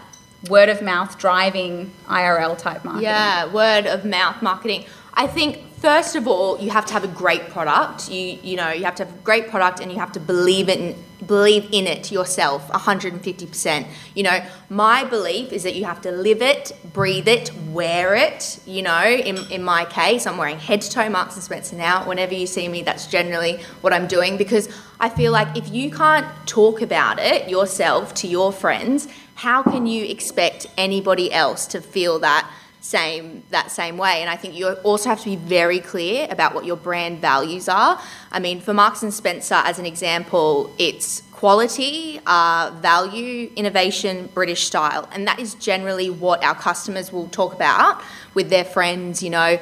word 0.48 0.68
of 0.68 0.80
mouth 0.80 1.18
driving 1.18 1.90
IRL 2.06 2.56
type 2.56 2.84
marketing? 2.84 3.04
Yeah, 3.04 3.52
word 3.52 3.86
of 3.86 4.04
mouth 4.04 4.40
marketing. 4.42 4.84
I 5.20 5.26
think 5.26 5.58
first 5.80 6.16
of 6.16 6.26
all, 6.26 6.58
you 6.58 6.70
have 6.70 6.86
to 6.86 6.94
have 6.94 7.04
a 7.04 7.14
great 7.22 7.50
product. 7.50 8.10
You 8.10 8.38
you 8.42 8.56
know, 8.56 8.70
you 8.70 8.84
have 8.84 8.94
to 8.94 9.04
have 9.04 9.14
a 9.14 9.18
great 9.18 9.50
product 9.50 9.78
and 9.80 9.92
you 9.92 9.98
have 9.98 10.12
to 10.12 10.20
believe 10.20 10.70
in, 10.70 10.96
believe 11.26 11.68
in 11.72 11.86
it 11.86 12.10
yourself 12.10 12.66
150%. 12.70 13.86
You 14.14 14.22
know, 14.22 14.38
my 14.70 15.04
belief 15.04 15.52
is 15.52 15.62
that 15.64 15.74
you 15.74 15.84
have 15.84 16.00
to 16.08 16.10
live 16.10 16.40
it, 16.40 16.72
breathe 16.94 17.28
it, 17.28 17.52
wear 17.68 18.14
it, 18.14 18.60
you 18.66 18.80
know, 18.80 19.04
in, 19.04 19.36
in 19.52 19.62
my 19.62 19.84
case, 19.84 20.26
I'm 20.26 20.38
wearing 20.38 20.58
head 20.58 20.80
to 20.80 20.90
toe 20.90 21.10
Marks 21.10 21.34
and 21.34 21.44
Spencer 21.44 21.76
now. 21.76 22.08
Whenever 22.08 22.32
you 22.32 22.46
see 22.46 22.66
me, 22.66 22.80
that's 22.80 23.06
generally 23.06 23.60
what 23.82 23.92
I'm 23.92 24.06
doing 24.06 24.38
because 24.38 24.70
I 25.00 25.10
feel 25.10 25.32
like 25.32 25.54
if 25.54 25.68
you 25.70 25.90
can't 25.90 26.26
talk 26.46 26.80
about 26.80 27.18
it 27.18 27.46
yourself 27.46 28.14
to 28.14 28.26
your 28.26 28.52
friends, 28.52 29.06
how 29.34 29.62
can 29.62 29.86
you 29.86 30.06
expect 30.06 30.66
anybody 30.78 31.30
else 31.30 31.66
to 31.66 31.82
feel 31.82 32.20
that 32.20 32.50
same 32.80 33.42
that 33.50 33.70
same 33.70 33.96
way. 33.96 34.20
And 34.20 34.30
i 34.30 34.36
think 34.36 34.54
you 34.54 34.68
also 34.84 35.08
have 35.08 35.20
to 35.20 35.24
be 35.26 35.36
very 35.36 35.80
clear 35.80 36.26
about 36.30 36.54
what 36.54 36.64
your 36.64 36.76
brand 36.76 37.20
values 37.20 37.68
are. 37.68 38.00
I 38.32 38.40
mean 38.40 38.60
for 38.60 38.74
marks 38.74 39.02
and 39.02 39.12
spencer 39.12 39.54
as 39.54 39.78
an 39.78 39.86
example 39.86 40.72
it's 40.78 41.22
quality 41.32 42.20
uh, 42.26 42.70
value 42.80 43.50
innovation 43.56 44.28
british 44.34 44.66
style. 44.66 45.08
And 45.12 45.26
that 45.26 45.38
is 45.38 45.54
generally 45.54 46.10
what 46.10 46.42
our 46.42 46.54
customers 46.54 47.12
will 47.12 47.28
talk 47.28 47.54
about 47.54 48.02
with 48.34 48.50
their 48.50 48.64
friends 48.64 49.22
you 49.22 49.30
know 49.30 49.58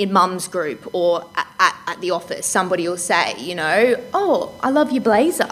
in 0.00 0.12
mum's 0.12 0.48
group 0.48 0.88
or 0.94 1.26
at, 1.36 1.46
at, 1.58 1.76
at 1.86 2.00
the 2.00 2.10
office, 2.10 2.46
somebody 2.46 2.88
will 2.88 2.96
say, 2.96 3.34
you 3.36 3.54
know, 3.54 4.02
oh, 4.14 4.54
I 4.60 4.70
love 4.70 4.92
your 4.92 5.02
blazer. 5.02 5.46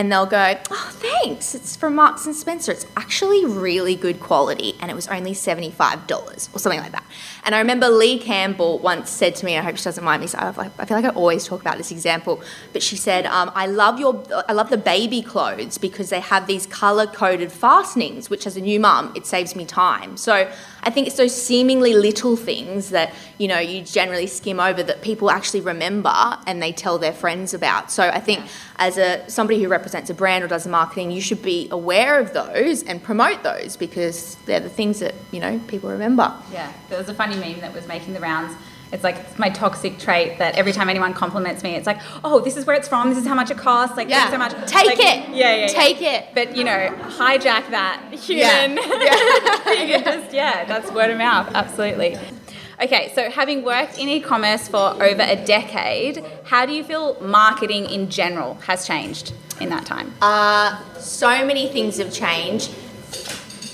And 0.00 0.10
they'll 0.10 0.24
go, 0.24 0.56
oh, 0.70 0.90
thanks. 0.94 1.54
It's 1.54 1.76
from 1.76 1.94
Marks 1.94 2.24
and 2.24 2.34
Spencer. 2.34 2.72
It's 2.72 2.86
actually 2.96 3.44
really 3.44 3.94
good 3.94 4.18
quality 4.18 4.74
and 4.80 4.90
it 4.90 4.94
was 4.94 5.06
only 5.08 5.32
$75 5.32 6.54
or 6.54 6.58
something 6.58 6.80
like 6.80 6.92
that. 6.92 7.04
And 7.44 7.54
I 7.54 7.58
remember 7.58 7.86
Lee 7.90 8.18
Campbell 8.18 8.78
once 8.78 9.10
said 9.10 9.34
to 9.36 9.44
me, 9.44 9.58
I 9.58 9.60
hope 9.60 9.76
she 9.76 9.84
doesn't 9.84 10.02
mind 10.02 10.22
me, 10.22 10.26
so 10.26 10.38
I 10.38 10.70
I 10.78 10.86
feel 10.86 10.96
like 10.96 11.04
I 11.04 11.10
always 11.10 11.46
talk 11.46 11.60
about 11.60 11.76
this 11.76 11.90
example, 11.90 12.40
but 12.72 12.82
she 12.82 12.96
said, 12.96 13.26
um, 13.26 13.52
I 13.54 13.66
love 13.66 14.00
your, 14.00 14.24
I 14.48 14.54
love 14.54 14.70
the 14.70 14.78
baby 14.78 15.20
clothes 15.20 15.76
because 15.76 16.08
they 16.08 16.20
have 16.20 16.46
these 16.46 16.66
color 16.66 17.06
coded 17.06 17.52
fastenings, 17.52 18.30
which 18.30 18.46
as 18.46 18.56
a 18.56 18.60
new 18.62 18.80
mum, 18.80 19.12
it 19.14 19.26
saves 19.26 19.54
me 19.54 19.66
time. 19.66 20.16
So 20.16 20.50
I 20.82 20.90
think 20.90 21.08
it's 21.08 21.16
those 21.16 21.34
seemingly 21.34 21.92
little 21.92 22.36
things 22.36 22.88
that, 22.90 23.12
you 23.36 23.48
know, 23.48 23.58
you 23.58 23.82
generally 23.82 24.26
skim 24.26 24.60
over 24.60 24.82
that 24.82 25.02
people 25.02 25.30
actually 25.30 25.60
remember 25.60 26.14
and 26.46 26.62
they 26.62 26.72
tell 26.72 26.98
their 26.98 27.12
friends 27.12 27.52
about. 27.52 27.90
So 27.90 28.04
I 28.04 28.20
think 28.20 28.46
as 28.76 28.96
a 28.96 29.28
somebody 29.28 29.62
who 29.62 29.68
represents 29.68 29.89
a 29.94 30.14
brand 30.14 30.44
or 30.44 30.48
does 30.48 30.66
marketing, 30.66 31.10
you 31.10 31.20
should 31.20 31.42
be 31.42 31.68
aware 31.70 32.18
of 32.18 32.32
those 32.32 32.82
and 32.84 33.02
promote 33.02 33.42
those 33.42 33.76
because 33.76 34.36
they're 34.46 34.60
the 34.60 34.68
things 34.70 35.00
that, 35.00 35.14
you 35.32 35.40
know, 35.40 35.58
people 35.68 35.90
remember. 35.90 36.32
Yeah, 36.52 36.72
there 36.88 36.98
was 36.98 37.08
a 37.08 37.14
funny 37.14 37.36
meme 37.36 37.60
that 37.60 37.74
was 37.74 37.86
making 37.86 38.14
the 38.14 38.20
rounds. 38.20 38.54
It's 38.92 39.04
like 39.04 39.16
it's 39.18 39.38
my 39.38 39.50
toxic 39.50 39.98
trait 39.98 40.38
that 40.38 40.56
every 40.56 40.72
time 40.72 40.88
anyone 40.88 41.14
compliments 41.14 41.62
me, 41.62 41.76
it's 41.76 41.86
like, 41.86 42.00
oh, 42.24 42.40
this 42.40 42.56
is 42.56 42.66
where 42.66 42.74
it's 42.74 42.88
from. 42.88 43.08
This 43.10 43.18
is 43.18 43.26
how 43.26 43.34
much 43.36 43.50
it 43.50 43.56
costs. 43.56 43.96
Like, 43.96 44.08
Yeah. 44.08 44.28
how 44.30 44.36
much. 44.36 44.52
Take 44.68 44.86
like, 44.86 44.98
it. 44.98 45.28
Yeah, 45.28 45.34
yeah, 45.34 45.54
yeah. 45.56 45.66
Take 45.68 46.02
it. 46.02 46.26
But 46.34 46.56
you 46.56 46.64
know, 46.64 46.88
hijack 47.02 47.70
that 47.70 48.02
human. 48.12 48.76
Yeah. 48.76 49.16
You 49.90 50.02
just- 50.04 50.32
yeah, 50.34 50.64
that's 50.64 50.90
word 50.92 51.10
of 51.10 51.18
mouth. 51.18 51.50
Absolutely. 51.54 52.18
Okay, 52.82 53.12
so 53.14 53.30
having 53.30 53.62
worked 53.62 53.98
in 53.98 54.08
e-commerce 54.08 54.66
for 54.66 54.78
over 54.78 55.22
a 55.22 55.36
decade, 55.44 56.24
how 56.44 56.64
do 56.64 56.72
you 56.72 56.82
feel 56.82 57.20
marketing 57.20 57.84
in 57.84 58.08
general 58.08 58.54
has 58.66 58.86
changed 58.86 59.32
in 59.60 59.68
that 59.70 59.86
time? 59.86 60.12
Uh, 60.20 60.82
so 60.94 61.44
many 61.44 61.68
things 61.68 61.98
have 61.98 62.12
changed. 62.12 62.74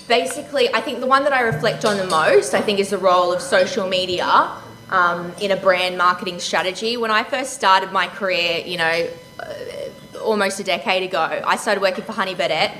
Basically, 0.08 0.72
I 0.72 0.80
think 0.80 1.00
the 1.00 1.06
one 1.06 1.24
that 1.24 1.32
I 1.32 1.40
reflect 1.40 1.84
on 1.84 1.96
the 1.96 2.06
most, 2.06 2.54
I 2.54 2.60
think, 2.60 2.78
is 2.78 2.90
the 2.90 2.98
role 2.98 3.32
of 3.32 3.40
social 3.40 3.88
media 3.88 4.52
um, 4.90 5.32
in 5.40 5.50
a 5.50 5.56
brand 5.56 5.98
marketing 5.98 6.38
strategy. 6.38 6.96
When 6.96 7.10
I 7.10 7.24
first 7.24 7.54
started 7.54 7.92
my 7.92 8.06
career, 8.06 8.62
you 8.64 8.78
know, 8.78 9.08
uh, 9.40 9.54
almost 10.22 10.60
a 10.60 10.64
decade 10.64 11.02
ago, 11.02 11.42
I 11.44 11.56
started 11.56 11.80
working 11.80 12.04
for 12.04 12.12
Honey 12.12 12.34
Birdette. 12.34 12.76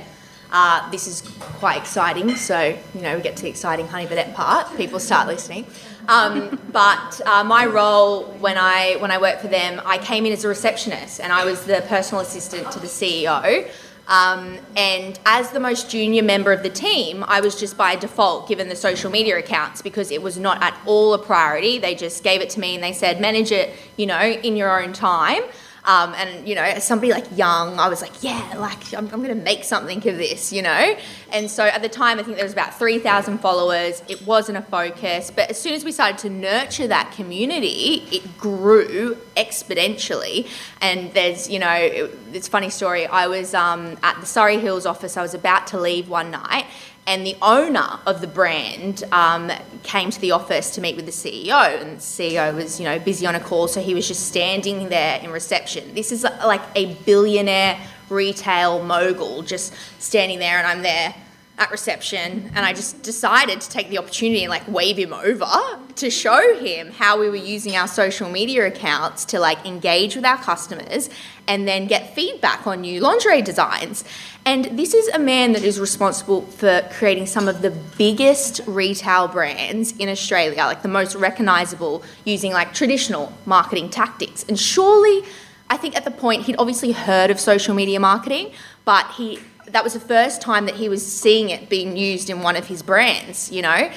Uh, 0.49 0.89
this 0.91 1.07
is 1.07 1.21
quite 1.39 1.77
exciting, 1.77 2.35
so 2.37 2.77
you 2.95 3.01
know 3.01 3.17
we 3.17 3.21
get 3.21 3.35
to 3.35 3.43
the 3.43 3.49
exciting 3.49 3.87
Honey 3.87 4.05
Birdette 4.05 4.33
part. 4.33 4.75
People 4.77 4.99
start 4.99 5.27
listening. 5.27 5.65
Um, 6.07 6.59
but 6.71 7.21
uh, 7.25 7.43
my 7.43 7.65
role 7.65 8.23
when 8.39 8.57
I 8.57 8.95
when 8.99 9.11
I 9.11 9.17
worked 9.17 9.41
for 9.41 9.49
them, 9.49 9.81
I 9.85 9.97
came 9.97 10.25
in 10.25 10.31
as 10.31 10.45
a 10.45 10.47
receptionist, 10.47 11.19
and 11.19 11.33
I 11.33 11.45
was 11.45 11.65
the 11.65 11.83
personal 11.87 12.21
assistant 12.21 12.71
to 12.71 12.79
the 12.79 12.87
CEO. 12.87 13.69
Um, 14.07 14.57
and 14.77 15.19
as 15.25 15.51
the 15.51 15.59
most 15.59 15.89
junior 15.89 16.23
member 16.23 16.53
of 16.53 16.63
the 16.63 16.69
team, 16.69 17.25
I 17.27 17.41
was 17.41 17.59
just 17.59 17.75
by 17.75 17.97
default 17.97 18.47
given 18.47 18.69
the 18.69 18.75
social 18.75 19.11
media 19.11 19.37
accounts 19.37 19.81
because 19.81 20.11
it 20.11 20.21
was 20.21 20.37
not 20.37 20.63
at 20.63 20.79
all 20.85 21.13
a 21.13 21.19
priority. 21.19 21.77
They 21.77 21.93
just 21.93 22.23
gave 22.23 22.39
it 22.39 22.49
to 22.51 22.61
me 22.61 22.75
and 22.75 22.81
they 22.81 22.93
said, 22.93 23.19
manage 23.19 23.51
it, 23.51 23.75
you 23.97 24.05
know, 24.05 24.21
in 24.21 24.55
your 24.55 24.81
own 24.81 24.93
time. 24.93 25.43
Um, 25.87 26.13
and 26.15 26.47
you 26.47 26.53
know, 26.53 26.63
as 26.63 26.85
somebody 26.85 27.13
like 27.13 27.25
young, 27.35 27.79
I 27.79 27.87
was 27.87 28.01
like, 28.01 28.21
yeah, 28.21 28.55
like 28.57 28.93
I'm, 28.93 29.05
I'm 29.05 29.23
going 29.23 29.29
to 29.29 29.35
make 29.35 29.63
something 29.63 29.97
of 29.99 30.17
this, 30.17 30.51
you 30.51 30.61
know. 30.61 30.97
And 31.31 31.49
so 31.49 31.63
at 31.63 31.81
the 31.81 31.87
time, 31.87 32.19
I 32.19 32.23
think 32.23 32.35
there 32.35 32.45
was 32.45 32.51
about 32.51 32.77
three 32.77 32.99
thousand 32.99 33.37
followers. 33.37 34.03
It 34.09 34.21
wasn't 34.27 34.57
a 34.57 34.61
focus, 34.61 35.31
but 35.31 35.49
as 35.49 35.59
soon 35.59 35.73
as 35.73 35.85
we 35.85 35.93
started 35.93 36.17
to 36.19 36.29
nurture 36.29 36.87
that 36.87 37.13
community, 37.13 38.05
it 38.11 38.37
grew 38.37 39.15
exponentially. 39.37 40.49
And 40.81 41.13
there's, 41.13 41.49
you 41.49 41.59
know, 41.59 41.73
it, 41.73 42.19
it's 42.33 42.49
funny 42.49 42.69
story. 42.69 43.07
I 43.07 43.27
was 43.27 43.53
um, 43.53 43.97
at 44.03 44.19
the 44.19 44.25
Surry 44.25 44.57
Hills 44.59 44.85
office. 44.85 45.15
I 45.15 45.21
was 45.21 45.33
about 45.33 45.67
to 45.67 45.79
leave 45.79 46.09
one 46.09 46.31
night, 46.31 46.65
and 47.07 47.25
the 47.25 47.37
owner 47.41 47.99
of 48.05 48.19
the 48.19 48.27
brand 48.27 49.03
um, 49.13 49.49
came 49.83 50.11
to 50.11 50.19
the 50.19 50.31
office 50.31 50.71
to 50.75 50.81
meet 50.81 50.97
with 50.97 51.05
the 51.05 51.11
CEO, 51.11 51.81
and 51.81 51.97
the 51.97 52.01
CEO 52.01 52.53
was, 52.53 52.79
you 52.79 52.85
know, 52.85 52.99
busy 52.99 53.25
on 53.25 53.33
a 53.33 53.39
call, 53.39 53.69
so 53.69 53.81
he 53.81 53.93
was 53.93 54.07
just 54.07 54.27
standing 54.27 54.89
there 54.89 55.19
in 55.21 55.31
reception. 55.31 55.93
This 55.95 56.11
is 56.11 56.23
like 56.23 56.61
a 56.75 56.93
billionaire 57.05 57.79
retail 58.09 58.83
mogul 58.83 59.41
just 59.41 59.73
standing 59.99 60.39
there, 60.39 60.57
and 60.57 60.67
I'm 60.67 60.81
there 60.83 61.15
at 61.57 61.71
reception, 61.71 62.51
and 62.53 62.59
I 62.65 62.73
just 62.73 63.01
decided 63.01 63.61
to 63.61 63.69
take 63.69 63.89
the 63.89 63.97
opportunity 63.97 64.43
and 64.43 64.49
like 64.49 64.67
wave 64.67 64.97
him 64.97 65.11
over 65.11 65.47
to 65.95 66.09
show 66.11 66.55
him 66.59 66.91
how 66.91 67.19
we 67.19 67.29
were 67.29 67.35
using 67.35 67.75
our 67.75 67.87
social 67.87 68.29
media 68.29 68.67
accounts 68.67 69.25
to 69.25 69.39
like 69.39 69.65
engage 69.65 70.15
with 70.15 70.23
our 70.23 70.37
customers 70.37 71.09
and 71.47 71.67
then 71.67 71.87
get 71.87 72.13
feedback 72.13 72.67
on 72.67 72.81
new 72.81 73.01
lingerie 73.01 73.41
designs. 73.41 74.03
And 74.45 74.65
this 74.77 74.93
is 74.93 75.07
a 75.09 75.19
man 75.19 75.53
that 75.53 75.63
is 75.63 75.79
responsible 75.79 76.41
for 76.43 76.87
creating 76.91 77.25
some 77.25 77.47
of 77.47 77.63
the 77.63 77.71
biggest 77.97 78.61
retail 78.67 79.27
brands 79.27 79.97
in 79.97 80.09
Australia, 80.09 80.57
like 80.57 80.83
the 80.83 80.87
most 80.87 81.15
recognizable 81.15 82.03
using 82.23 82.51
like 82.51 82.73
traditional 82.73 83.33
marketing 83.45 83.89
tactics. 83.89 84.45
And 84.47 84.59
surely, 84.59 85.23
I 85.69 85.77
think 85.77 85.97
at 85.97 86.05
the 86.05 86.11
point 86.11 86.43
he'd 86.43 86.57
obviously 86.57 86.91
heard 86.91 87.31
of 87.31 87.39
social 87.39 87.73
media 87.73 87.99
marketing, 87.99 88.51
but 88.85 89.11
he 89.13 89.39
that 89.69 89.83
was 89.83 89.93
the 89.93 89.99
first 89.99 90.41
time 90.41 90.65
that 90.65 90.75
he 90.75 90.89
was 90.89 91.05
seeing 91.05 91.49
it 91.49 91.69
being 91.69 91.97
used 91.97 92.29
in 92.29 92.41
one 92.41 92.55
of 92.55 92.67
his 92.67 92.81
brands, 92.81 93.51
you 93.51 93.61
know? 93.61 93.91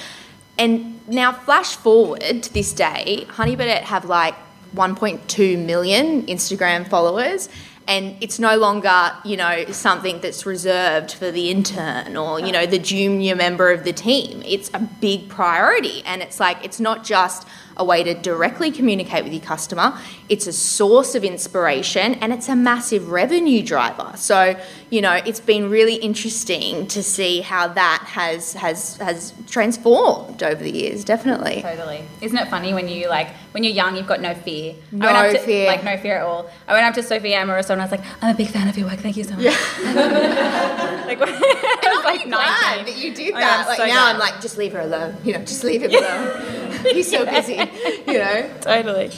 And 0.59 1.07
now 1.09 1.33
flash 1.33 1.77
forward 1.77 2.43
to 2.43 2.53
this 2.53 2.73
day, 2.73 3.27
Honey 3.31 3.57
Birdette 3.57 3.83
have 3.83 4.05
like 4.05 4.35
1.2 4.75 5.65
million 5.65 6.27
Instagram 6.27 6.89
followers 6.89 7.49
and 7.89 8.17
it's 8.21 8.39
no 8.39 8.57
longer, 8.57 9.11
you 9.25 9.37
know, 9.37 9.65
something 9.73 10.21
that's 10.21 10.47
reserved 10.47 11.13
for 11.13 11.33
the 11.33 11.51
intern 11.51 12.17
or, 12.17 12.39
you 12.39 12.53
know, 12.53 12.65
the 12.65 12.79
junior 12.79 13.35
member 13.35 13.73
of 13.73 13.83
the 13.83 13.93
team. 13.93 14.43
It's 14.47 14.71
a 14.73 14.79
big 14.79 15.29
priority 15.29 16.03
and 16.07 16.23
it's 16.23 16.39
like 16.39 16.65
it's 16.65 16.79
not 16.79 17.03
just 17.05 17.49
a 17.81 17.85
way 17.85 18.05
to 18.05 18.15
directly 18.15 18.71
communicate 18.71 19.25
with 19.25 19.33
your 19.33 19.43
customer, 19.43 19.99
it's 20.29 20.47
a 20.47 20.53
source 20.53 21.15
of 21.15 21.25
inspiration 21.25 22.15
and 22.15 22.33
it's 22.33 22.49
a 22.49 22.55
massive 22.55 23.11
revenue 23.11 23.63
driver. 23.63 24.13
So, 24.17 24.55
you 24.91 25.01
know, 25.01 25.15
it's 25.15 25.41
been 25.41 25.71
really 25.71 25.97
interesting 25.97 26.87
to 26.89 27.03
see 27.03 27.41
how 27.41 27.69
that 27.69 28.05
has 28.07 28.53
has 28.53 28.99
has 28.99 29.33
transformed 29.49 30.43
over 30.43 30.63
the 30.63 30.71
years, 30.71 31.05
definitely. 31.05 31.63
Totally. 31.63 32.05
Isn't 32.21 32.37
it 32.37 32.49
funny 32.49 32.75
when 32.75 32.87
you 32.87 33.09
like 33.09 33.29
when 33.53 33.65
you're 33.65 33.73
young, 33.73 33.97
you've 33.97 34.07
got 34.07 34.21
no 34.21 34.35
fear. 34.35 34.75
No 34.93 35.09
I 35.09 35.13
went 35.13 35.37
up 35.37 35.41
to, 35.41 35.47
fear. 35.47 35.67
Like 35.67 35.83
no 35.83 35.97
fear 35.97 36.19
at 36.19 36.23
all. 36.23 36.51
I 36.69 36.75
went 36.75 36.85
up 36.85 36.95
to 36.95 37.03
Sophia 37.03 37.43
Amoruso 37.43 37.71
and 37.71 37.81
I 37.81 37.85
was 37.85 37.91
like, 37.91 38.05
I'm 38.23 38.35
a 38.35 38.37
big 38.37 38.49
fan 38.49 38.69
of 38.69 38.77
your 38.77 38.89
work. 38.89 39.01
Thank 39.01 39.17
you 39.17 39.25
so 39.25 39.35
much. 39.35 39.45
Yeah. 39.45 39.51
like, 41.07 41.19
when 41.19 41.31
I 41.31 41.95
was 41.97 42.05
like 42.05 42.27
19. 42.27 42.29
glad 42.29 42.87
that 42.87 42.97
you 42.97 43.15
did 43.15 43.35
that. 43.35 43.57
Oh, 43.57 43.61
am 43.63 43.67
like 43.67 43.77
so 43.79 43.87
now, 43.87 43.93
glad. 43.93 44.13
I'm 44.13 44.19
like, 44.21 44.41
just 44.41 44.59
leave 44.59 44.73
her 44.73 44.81
alone. 44.81 45.17
You 45.25 45.33
know, 45.33 45.41
just 45.41 45.65
leave 45.65 45.83
him 45.83 45.91
alone. 45.91 46.71
He's 46.93 47.11
so 47.11 47.25
busy. 47.25 47.57
You 48.07 48.19
know. 48.19 48.51
totally. 48.61 49.11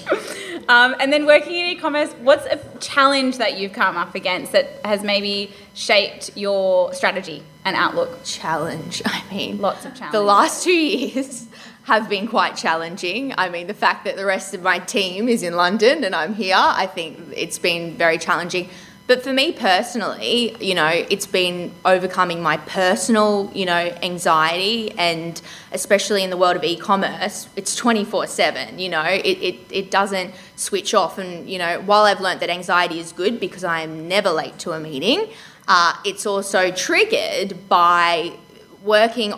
Um, 0.69 0.95
and 1.01 1.13
then 1.13 1.25
working 1.25 1.55
in 1.55 1.67
e-commerce, 1.71 2.13
what's 2.21 2.45
a 2.47 2.61
challenge 2.79 3.39
that 3.39 3.59
you've 3.59 3.73
come 3.73 3.97
up 3.97 4.15
against 4.15 4.53
that 4.53 4.69
has 4.85 5.03
maybe 5.03 5.51
shaped 5.75 6.37
your 6.37 6.93
strategy 6.93 7.43
and 7.65 7.75
outlook? 7.75 8.23
Challenge. 8.25 9.03
I 9.07 9.23
mean, 9.31 9.59
Lots 9.59 9.85
of 9.87 9.95
challenges. 9.95 10.13
The 10.13 10.25
last 10.25 10.65
two 10.65 10.73
years 10.73 11.47
have 11.85 12.09
been 12.09 12.29
quite 12.29 12.57
challenging. 12.57 13.35
I 13.39 13.49
mean, 13.49 13.67
the 13.67 13.75
fact 13.75 14.05
that 14.05 14.17
the 14.17 14.27
rest 14.27 14.55
of 14.55 14.63
my 14.63 14.79
team 14.79 15.29
is 15.29 15.43
in 15.43 15.57
London 15.57 16.05
and 16.05 16.15
I'm 16.15 16.35
here, 16.35 16.57
I 16.57 16.87
think 16.87 17.19
it's 17.35 17.59
been 17.59 17.97
very 17.97 18.19
challenging. 18.19 18.69
But 19.07 19.23
for 19.23 19.33
me 19.33 19.53
personally, 19.53 20.57
you 20.61 20.75
know, 20.75 20.87
it's 20.89 21.27
been 21.27 21.73
overcoming 21.85 22.43
my 22.43 22.57
personal, 22.59 23.51
you 23.53 23.67
know, 23.67 23.95
anxiety 24.03 24.93
and 24.93 25.41
especially 25.73 26.23
in 26.23 26.31
the 26.31 26.37
world 26.37 26.57
of 26.57 26.65
e-commerce, 26.65 27.49
it's 27.57 27.79
24/7, 27.79 28.79
you 28.79 28.89
know. 28.89 29.03
It, 29.03 29.27
it 29.27 29.57
it 29.71 29.91
doesn't 29.91 30.35
switch 30.57 30.95
off 30.95 31.19
and, 31.19 31.49
you 31.51 31.59
know, 31.59 31.81
while 31.81 32.05
I've 32.05 32.21
learnt 32.21 32.41
that 32.41 32.51
anxiety 32.51 33.01
is 33.01 33.13
good 33.13 33.41
because 33.41 33.65
I 33.65 33.81
am 33.81 34.07
never 34.07 34.31
late 34.31 34.59
to 34.61 34.73
a 34.73 34.81
meeting, 34.81 35.29
uh, 35.69 35.95
it's 36.05 36.27
also 36.27 36.71
triggered 36.71 37.69
by 37.69 38.37
working 38.85 39.33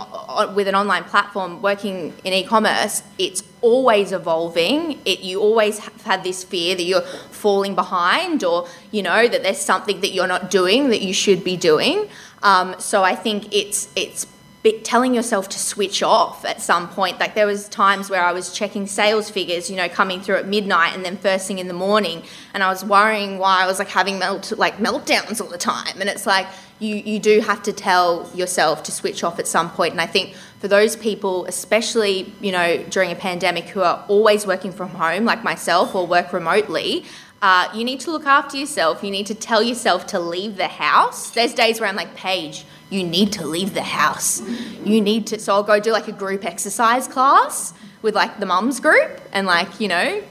with 0.55 0.69
an 0.69 0.75
online 0.75 1.05
platform, 1.05 1.61
working 1.61 2.15
in 2.25 2.33
e-commerce, 2.33 3.03
it's 3.19 3.43
always 3.61 4.13
evolving. 4.13 4.99
It 5.05 5.21
you 5.21 5.41
always 5.41 5.79
have 5.79 6.03
had 6.03 6.25
this 6.25 6.45
fear 6.45 6.75
that 6.75 6.83
you're 6.83 7.03
falling 7.31 7.75
behind, 7.75 8.45
or 8.45 8.67
you 8.91 9.03
know 9.03 9.29
that 9.29 9.43
there's 9.43 9.59
something 9.59 10.01
that 10.01 10.13
you're 10.13 10.27
not 10.27 10.51
doing 10.51 10.89
that 10.91 11.03
you 11.03 11.13
should 11.13 11.45
be 11.45 11.57
doing. 11.57 12.09
Um, 12.43 12.75
so 12.79 13.03
I 13.03 13.15
think 13.15 13.55
it's 13.55 13.89
it's 13.97 14.27
telling 14.83 15.15
yourself 15.15 15.47
to 15.51 15.59
switch 15.59 16.03
off 16.03 16.45
at 16.47 16.61
some 16.63 16.89
point. 16.89 17.21
Like 17.21 17.35
there 17.35 17.47
was 17.47 17.69
times 17.69 18.09
where 18.09 18.25
I 18.25 18.33
was 18.33 18.51
checking 18.53 18.87
sales 18.87 19.29
figures, 19.29 19.69
you 19.69 19.77
know, 19.77 19.91
coming 19.91 20.23
through 20.23 20.37
at 20.37 20.49
midnight 20.49 20.95
and 20.95 21.05
then 21.05 21.19
first 21.19 21.47
thing 21.47 21.59
in 21.59 21.69
the 21.69 21.75
morning, 21.75 22.23
and 22.55 22.63
I 22.63 22.69
was 22.69 22.85
worrying 22.85 23.39
why 23.39 23.63
I 23.63 23.67
was 23.67 23.79
like 23.79 23.89
having 23.89 24.19
melt 24.19 24.53
like 24.57 24.79
meltdowns 24.79 25.41
all 25.41 25.49
the 25.49 25.59
time. 25.59 26.01
And 26.01 26.09
it's 26.09 26.27
like 26.27 26.47
you 26.79 26.97
you 26.97 27.19
do 27.19 27.41
have 27.41 27.63
to 27.65 27.73
tell 27.73 28.31
yourself 28.35 28.83
to 28.85 28.93
switch 28.93 29.23
off 29.25 29.39
at 29.39 29.47
some 29.47 29.71
point. 29.71 29.93
And 29.93 30.01
I 30.01 30.07
think 30.07 30.35
for 30.61 30.69
those 30.69 30.97
people, 30.97 31.45
especially 31.47 32.33
you 32.41 32.53
know 32.53 32.83
during 32.85 33.11
a 33.11 33.17
pandemic, 33.17 33.65
who 33.65 33.83
are 33.83 34.05
always 34.09 34.47
working 34.47 34.73
from 34.73 34.91
home, 34.91 35.25
like 35.25 35.45
myself, 35.45 35.95
or 35.95 36.07
work 36.07 36.33
remotely. 36.33 37.05
Uh, 37.43 37.69
you 37.75 37.85
need 37.85 38.01
to 38.01 38.11
look 38.11 38.25
after 38.25 38.57
yourself. 38.57 39.05
You 39.05 39.11
need 39.11 39.27
to 39.27 39.35
tell 39.35 39.63
yourself 39.63 40.07
to 40.07 40.19
leave 40.19 40.57
the 40.57 40.69
house. 40.69 41.31
There's 41.31 41.53
days 41.53 41.79
where 41.79 41.87
I'm 41.91 41.97
like, 41.97 42.15
Paige, 42.15 42.65
you 42.89 43.05
need 43.05 43.33
to 43.35 43.47
leave 43.47 43.75
the 43.75 43.83
house. 43.83 44.41
You 44.83 45.01
need 45.01 45.27
to. 45.27 45.39
So 45.39 45.53
I'll 45.53 45.63
go 45.63 45.79
do 45.79 45.93
like 45.93 46.09
a 46.09 46.13
group 46.13 46.45
exercise 46.45 47.07
class 47.07 47.75
with 48.01 48.15
like 48.15 48.41
the 48.41 48.47
mums 48.47 48.81
group 48.81 49.21
and 49.33 49.47
like, 49.47 49.79
you 49.79 49.89
know, 49.89 50.23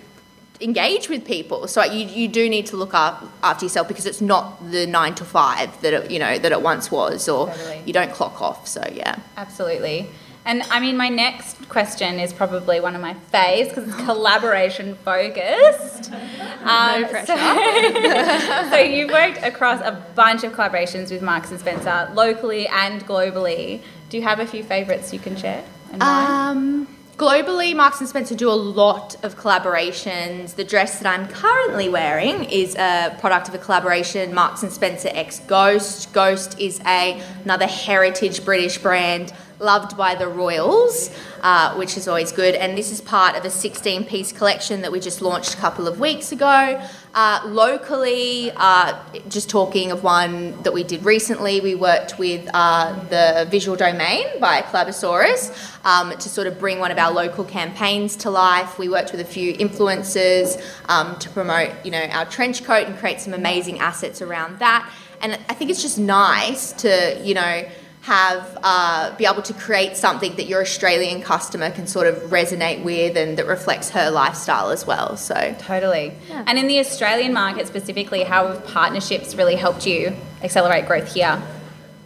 engage 0.61 1.09
with 1.09 1.25
people. 1.25 1.67
So 1.67 1.83
you, 1.83 2.05
you 2.05 2.27
do 2.27 2.49
need 2.49 2.65
to 2.67 2.77
look 2.77 2.93
up 2.93 3.23
after 3.41 3.65
yourself 3.65 3.87
because 3.87 4.05
it's 4.05 4.21
not 4.21 4.71
the 4.71 4.85
nine 4.87 5.15
to 5.15 5.25
five 5.25 5.79
that 5.81 5.93
it, 5.93 6.11
you 6.11 6.19
know 6.19 6.37
that 6.37 6.51
it 6.51 6.61
once 6.61 6.91
was, 6.91 7.27
or 7.27 7.47
Totally. 7.47 7.83
you 7.85 7.93
don't 7.93 8.11
clock 8.11 8.41
off. 8.41 8.67
So 8.67 8.83
yeah, 8.93 9.17
Absolutely. 9.37 10.09
And 10.45 10.63
I 10.63 10.81
mean, 10.81 10.97
my 10.97 11.07
next 11.07 11.69
question 11.69 12.19
is 12.19 12.33
probably 12.33 12.81
one 12.81 12.95
of 12.95 13.01
my 13.01 13.13
faves 13.33 13.69
because 13.69 13.87
it's 13.87 14.03
collaboration 14.03 14.95
focused. 14.95 16.11
Um, 16.11 16.21
no 17.01 17.07
pressure. 17.07 17.37
So, 17.37 18.69
so 18.71 18.77
you've 18.77 19.09
worked 19.09 19.41
across 19.41 19.79
a 19.79 19.93
bunch 20.15 20.43
of 20.43 20.51
collaborations 20.51 21.11
with 21.11 21.21
Marks 21.21 21.51
and 21.51 21.59
Spencer, 21.61 22.11
locally 22.13 22.67
and 22.67 23.05
globally. 23.07 23.81
Do 24.09 24.17
you 24.17 24.23
have 24.23 24.41
a 24.41 24.45
few 24.45 24.63
favourites 24.63 25.13
you 25.13 25.19
can 25.19 25.37
share? 25.37 25.63
and 25.93 26.01
why? 26.01 26.49
Um, 26.49 26.87
globally, 27.17 27.75
Marks 27.75 27.99
and 27.99 28.09
Spencer 28.09 28.35
do 28.35 28.49
a 28.49 28.51
lot 28.51 29.15
of 29.23 29.37
collaborations. 29.37 30.55
The 30.55 30.63
dress 30.63 30.99
that 30.99 31.07
I'm 31.07 31.27
currently 31.27 31.89
wearing 31.89 32.45
is 32.45 32.75
a 32.75 33.15
product 33.19 33.47
of 33.47 33.55
a 33.55 33.57
collaboration, 33.57 34.33
Marks 34.33 34.63
and 34.63 34.71
Spencer 34.71 35.09
X 35.13 35.39
Ghost. 35.39 36.11
Ghost 36.13 36.59
is 36.59 36.79
a 36.85 37.21
another 37.43 37.67
heritage 37.67 38.43
British 38.43 38.77
brand 38.77 39.33
loved 39.63 39.97
by 39.97 40.13
the 40.13 40.27
royals, 40.27 41.09
uh, 41.41 41.73
which 41.75 41.97
is 41.97 42.07
always 42.07 42.31
good. 42.31 42.55
And 42.55 42.77
this 42.77 42.91
is 42.91 43.01
part 43.01 43.35
of 43.35 43.45
a 43.45 43.49
16 43.49 44.05
piece 44.05 44.31
collection 44.31 44.81
that 44.81 44.91
we 44.91 44.99
just 44.99 45.21
launched 45.21 45.53
a 45.53 45.57
couple 45.57 45.87
of 45.87 45.99
weeks 45.99 46.31
ago. 46.31 46.81
Uh, 47.15 47.41
locally, 47.45 48.51
uh, 48.55 48.99
just 49.29 49.49
talking 49.49 49.91
of 49.91 50.03
one 50.03 50.61
that 50.63 50.73
we 50.73 50.83
did 50.83 51.05
recently, 51.05 51.61
we 51.61 51.75
worked 51.75 52.17
with 52.17 52.49
uh, 52.53 52.93
the 53.09 53.47
Visual 53.49 53.77
Domain 53.77 54.25
by 54.39 54.61
Collabosaurus 54.61 55.85
um, 55.85 56.11
to 56.17 56.29
sort 56.29 56.47
of 56.47 56.59
bring 56.59 56.79
one 56.79 56.91
of 56.91 56.97
our 56.97 57.11
local 57.11 57.43
campaigns 57.43 58.15
to 58.17 58.29
life. 58.29 58.77
We 58.77 58.89
worked 58.89 59.11
with 59.11 59.21
a 59.21 59.25
few 59.25 59.53
influencers 59.53 60.61
um, 60.89 61.17
to 61.19 61.29
promote, 61.29 61.71
you 61.85 61.91
know, 61.91 62.03
our 62.03 62.25
trench 62.25 62.63
coat 62.63 62.87
and 62.87 62.97
create 62.97 63.21
some 63.21 63.33
amazing 63.33 63.79
assets 63.79 64.21
around 64.21 64.59
that. 64.59 64.91
And 65.21 65.39
I 65.47 65.53
think 65.53 65.71
it's 65.71 65.81
just 65.81 65.99
nice 65.99 66.73
to, 66.73 67.21
you 67.23 67.33
know, 67.33 67.63
have 68.03 68.57
uh, 68.63 69.15
be 69.15 69.25
able 69.25 69.41
to 69.41 69.53
create 69.53 69.95
something 69.95 70.35
that 70.35 70.45
your 70.45 70.61
Australian 70.61 71.21
customer 71.21 71.71
can 71.71 71.87
sort 71.87 72.05
of 72.05 72.15
resonate 72.23 72.83
with 72.83 73.15
and 73.15 73.37
that 73.37 73.47
reflects 73.47 73.89
her 73.91 74.11
lifestyle 74.11 74.71
as 74.71 74.85
well. 74.85 75.15
So 75.15 75.55
Totally. 75.59 76.11
And 76.29 76.59
in 76.59 76.67
the 76.67 76.79
Australian 76.79 77.31
market 77.31 77.65
specifically, 77.65 78.23
how 78.23 78.47
have 78.47 78.65
partnerships 78.67 79.35
really 79.35 79.55
helped 79.55 79.87
you 79.87 80.13
accelerate 80.41 80.85
growth 80.85 81.13
here? 81.13 81.41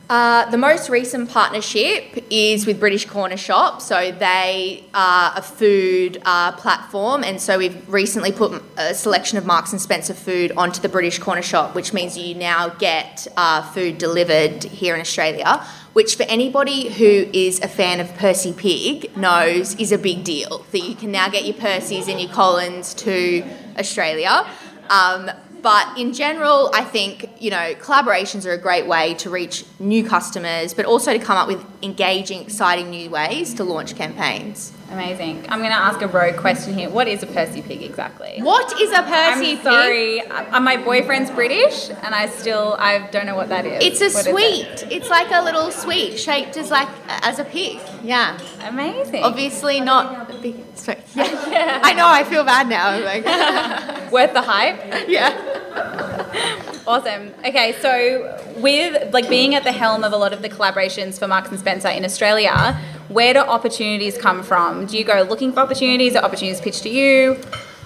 Uh, 0.09 0.49
the 0.51 0.57
most 0.57 0.89
recent 0.89 1.29
partnership 1.29 2.25
is 2.29 2.65
with 2.65 2.79
British 2.79 3.05
Corner 3.05 3.35
Shop. 3.35 3.81
So 3.81 4.11
they 4.11 4.85
are 4.93 5.33
a 5.35 5.41
food 5.41 6.21
uh, 6.23 6.53
platform, 6.53 7.25
and 7.25 7.41
so 7.41 7.57
we've 7.57 7.89
recently 7.91 8.31
put 8.31 8.63
a 8.77 8.93
selection 8.93 9.37
of 9.37 9.45
Marks 9.45 9.73
and 9.73 9.81
Spencer 9.81 10.13
food 10.13 10.53
onto 10.55 10.79
the 10.79 10.87
British 10.87 11.19
Corner 11.19 11.41
Shop, 11.41 11.75
which 11.75 11.91
means 11.91 12.17
you 12.17 12.35
now 12.35 12.69
get 12.69 13.27
uh, 13.35 13.69
food 13.73 13.97
delivered 13.97 14.63
here 14.63 14.95
in 14.95 15.01
Australia. 15.01 15.61
Which, 15.97 16.15
for 16.15 16.27
anybody 16.29 16.89
who 16.89 17.27
is 17.33 17.59
a 17.61 17.67
fan 17.67 17.99
of 17.99 18.13
Percy 18.17 18.53
Pig, 18.53 19.17
knows 19.17 19.73
is 19.79 19.91
a 19.91 19.97
big 19.97 20.23
deal. 20.23 20.63
That 20.71 20.81
you 20.81 20.93
can 20.93 21.11
now 21.11 21.27
get 21.27 21.43
your 21.45 21.55
Percys 21.55 22.07
and 22.07 22.21
your 22.21 22.29
Colins 22.29 22.93
to 22.97 23.43
Australia. 23.79 24.47
Um, 24.91 25.31
but 25.63 25.97
in 25.97 26.13
general, 26.13 26.69
I 26.71 26.83
think, 26.83 27.27
you 27.39 27.49
know, 27.49 27.73
collaborations 27.73 28.45
are 28.45 28.51
a 28.51 28.59
great 28.59 28.85
way 28.85 29.15
to 29.15 29.31
reach 29.31 29.65
new 29.79 30.07
customers, 30.07 30.75
but 30.75 30.85
also 30.85 31.13
to 31.13 31.19
come 31.19 31.35
up 31.35 31.47
with 31.47 31.65
engaging, 31.81 32.43
exciting 32.43 32.91
new 32.91 33.09
ways 33.09 33.55
to 33.55 33.63
launch 33.63 33.95
campaigns. 33.95 34.73
Amazing. 34.89 35.45
I'm 35.49 35.59
going 35.59 35.71
to 35.71 35.77
ask 35.77 36.01
a 36.01 36.07
rogue 36.07 36.37
question 36.37 36.73
here. 36.73 36.89
What 36.89 37.07
is 37.09 37.21
a 37.21 37.27
Percy 37.27 37.61
pig 37.61 37.83
exactly? 37.83 38.39
What 38.41 38.79
is 38.79 38.89
a 38.91 39.01
Percy 39.03 39.51
I'm 39.51 39.57
pig? 39.57 39.61
sorry. 39.61 40.21
My 40.61 40.77
boyfriend's 40.77 41.29
British, 41.29 41.89
and 41.89 42.15
I 42.15 42.27
still 42.27 42.75
I 42.79 42.99
don't 43.11 43.25
know 43.25 43.35
what 43.35 43.49
that 43.49 43.65
is. 43.65 43.83
It's 43.83 43.99
a 44.01 44.05
What 44.05 44.27
is 44.27 44.27
it? 44.27 44.79
sweet. 44.79 44.91
It's 44.91 45.09
like 45.09 45.29
a 45.31 45.43
little 45.43 45.71
sweet 45.71 46.17
shaped 46.17 46.55
as 46.55 46.71
like 46.71 46.87
as 47.07 47.37
a 47.39 47.43
pig. 47.43 47.79
Yeah. 48.01 48.39
Amazing. 48.63 49.23
Obviously 49.23 49.81
not 49.81 50.41
big 50.41 50.55
sweet. 50.75 50.99
Yeah. 51.15 51.81
I 51.83 51.93
know, 51.93 52.07
I 52.07 52.23
feel 52.23 52.43
bad 52.45 52.69
now. 52.69 52.97
Like 53.03 53.25
Worth 54.11 54.33
the 54.33 54.41
hype. 54.41 54.79
Yeah. 55.09 56.73
Awesome. 56.87 57.33
Okay, 57.45 57.75
so 57.81 58.41
with 58.59 59.13
like 59.13 59.27
being 59.27 59.55
at 59.55 59.65
the 59.65 59.73
helm 59.73 60.05
of 60.05 60.13
a 60.13 60.17
lot 60.17 60.31
of 60.31 60.41
the 60.41 60.47
collaborations 60.47 61.19
for 61.19 61.27
Marks 61.27 61.49
and 61.49 61.59
Spencer 61.59 61.89
in 61.89 62.05
Australia, 62.05 62.79
where 63.09 63.33
do 63.33 63.39
opportunities 63.39 64.17
come 64.17 64.41
from? 64.41 64.85
Do 64.85 64.97
you 64.97 65.03
go 65.03 65.21
looking 65.23 65.51
for 65.51 65.59
opportunities? 65.59 66.15
Are 66.15 66.23
opportunities 66.23 66.61
pitched 66.61 66.83
to 66.83 66.89
you? 66.89 67.33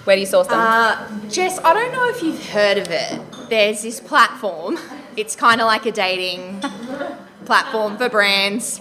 Where 0.04 0.14
do 0.14 0.20
you 0.20 0.26
source 0.26 0.46
them? 0.46 0.58
Uh, 0.58 1.08
Jess, 1.28 1.58
I 1.64 1.74
don't 1.74 1.92
know 1.92 2.08
if 2.10 2.22
you've 2.22 2.48
heard 2.50 2.78
of 2.78 2.86
it. 2.90 3.20
There's 3.50 3.82
this 3.82 3.98
platform. 3.98 4.78
It's 5.16 5.34
kind 5.34 5.60
of 5.60 5.66
like 5.66 5.84
a 5.84 5.92
dating 5.92 6.60
platform 7.44 7.98
for 7.98 8.08
brands. 8.08 8.80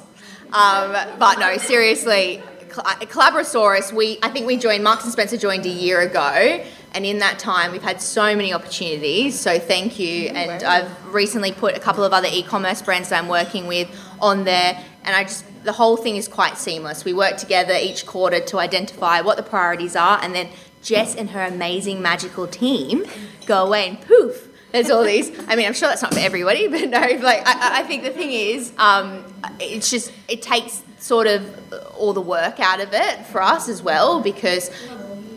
Um, 0.54 0.96
but 1.18 1.40
no, 1.40 1.58
seriously, 1.58 2.44
Cl- 2.72 2.86
Collabosaurus, 3.08 3.92
we 3.92 4.20
I 4.22 4.30
think 4.30 4.46
we 4.46 4.58
joined 4.58 4.84
Marks 4.84 5.04
and 5.04 5.12
Spencer 5.12 5.38
joined 5.38 5.66
a 5.66 5.70
year 5.70 6.00
ago, 6.02 6.64
and 6.94 7.06
in 7.06 7.20
that 7.20 7.40
time 7.40 7.72
we've 7.72 7.84
had 7.84 8.02
so 8.02 8.36
many 8.36 8.54
opportunities. 8.54 9.40
So 9.40 9.60
thank 9.60 10.00
you. 10.00 10.28
And 10.30 10.64
I've 10.64 11.14
recently 11.14 11.52
put 11.52 11.76
a 11.76 11.80
couple 11.80 12.04
of 12.04 12.14
other 12.14 12.28
e-commerce 12.32 12.82
brands 12.82 13.10
that 13.10 13.22
I'm 13.22 13.30
working 13.30 13.68
with 13.68 13.90
on 14.20 14.44
there, 14.44 14.78
and 15.04 15.16
I 15.16 15.24
just 15.24 15.46
the 15.64 15.72
whole 15.72 15.98
thing 15.98 16.16
is 16.16 16.28
quite 16.28 16.58
seamless. 16.58 17.06
We 17.06 17.14
work 17.14 17.38
together 17.38 17.74
each 17.80 18.06
quarter 18.06 18.40
to 18.40 18.60
identify 18.60 19.22
what 19.22 19.38
the 19.38 19.44
priorities 19.44 19.96
are, 19.96 20.20
and 20.22 20.34
then 20.34 20.50
Jess 20.82 21.16
and 21.16 21.30
her 21.32 21.44
amazing 21.44 22.02
magical 22.02 22.48
team 22.48 23.06
go 23.46 23.66
away 23.66 23.88
and 23.88 24.02
poof. 24.02 24.50
There's 24.72 24.90
all 24.90 25.04
these. 25.04 25.30
I 25.48 25.56
mean, 25.56 25.68
I'm 25.68 25.74
sure 25.74 25.90
that's 25.90 26.02
not 26.02 26.14
for 26.14 26.20
everybody, 26.20 26.68
but 26.68 26.90
no. 26.90 27.00
Like, 27.00 27.46
I, 27.46 27.82
I 27.82 27.84
think 27.84 28.04
the 28.04 28.12
thing 28.12 28.32
is, 28.32 28.72
um, 28.78 29.26
it's 29.60 29.90
just 29.90 30.12
it 30.28 30.42
takes 30.42 30.82
sort 30.98 31.28
of 31.28 31.74
all 31.96 32.14
the 32.14 32.22
work 32.22 32.60
out 32.60 32.80
of 32.80 32.90
it 32.94 33.26
for 33.26 33.42
us 33.42 33.68
as 33.68 33.82
well 33.82 34.22
because, 34.22 34.72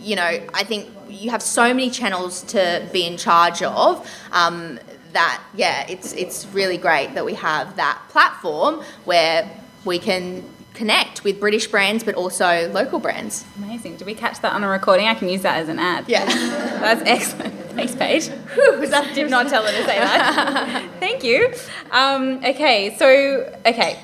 you 0.00 0.14
know, 0.14 0.22
I 0.22 0.62
think 0.64 0.88
you 1.08 1.30
have 1.30 1.42
so 1.42 1.68
many 1.68 1.90
channels 1.90 2.42
to 2.42 2.88
be 2.92 3.06
in 3.06 3.16
charge 3.16 3.62
of. 3.62 4.08
Um, 4.32 4.78
that 5.12 5.42
yeah, 5.54 5.86
it's 5.88 6.12
it's 6.12 6.46
really 6.46 6.76
great 6.76 7.14
that 7.14 7.24
we 7.24 7.34
have 7.34 7.76
that 7.76 8.00
platform 8.08 8.82
where 9.04 9.48
we 9.84 9.98
can 9.98 10.44
connect 10.74 11.22
with 11.22 11.38
British 11.38 11.68
brands 11.68 12.04
but 12.04 12.14
also 12.16 12.68
local 12.72 12.98
brands. 12.98 13.44
Amazing. 13.56 13.96
Did 13.96 14.06
we 14.06 14.14
catch 14.14 14.40
that 14.40 14.52
on 14.52 14.64
a 14.64 14.68
recording? 14.68 15.06
I 15.06 15.14
can 15.14 15.28
use 15.28 15.42
that 15.42 15.58
as 15.58 15.68
an 15.68 15.78
ad. 15.78 16.08
Yeah. 16.08 16.24
That's 16.80 17.02
excellent. 17.06 17.54
Thanks, 17.70 17.94
Paige. 17.94 18.28
Whew, 18.28 18.86
that 18.88 19.14
Did 19.14 19.30
not 19.30 19.48
tell 19.48 19.64
her 19.64 19.70
to 19.70 19.84
say 19.84 19.98
that. 19.98 20.90
Thank 21.00 21.24
you. 21.24 21.54
Um, 21.90 22.44
okay, 22.44 22.96
so 22.98 23.60
okay, 23.66 23.98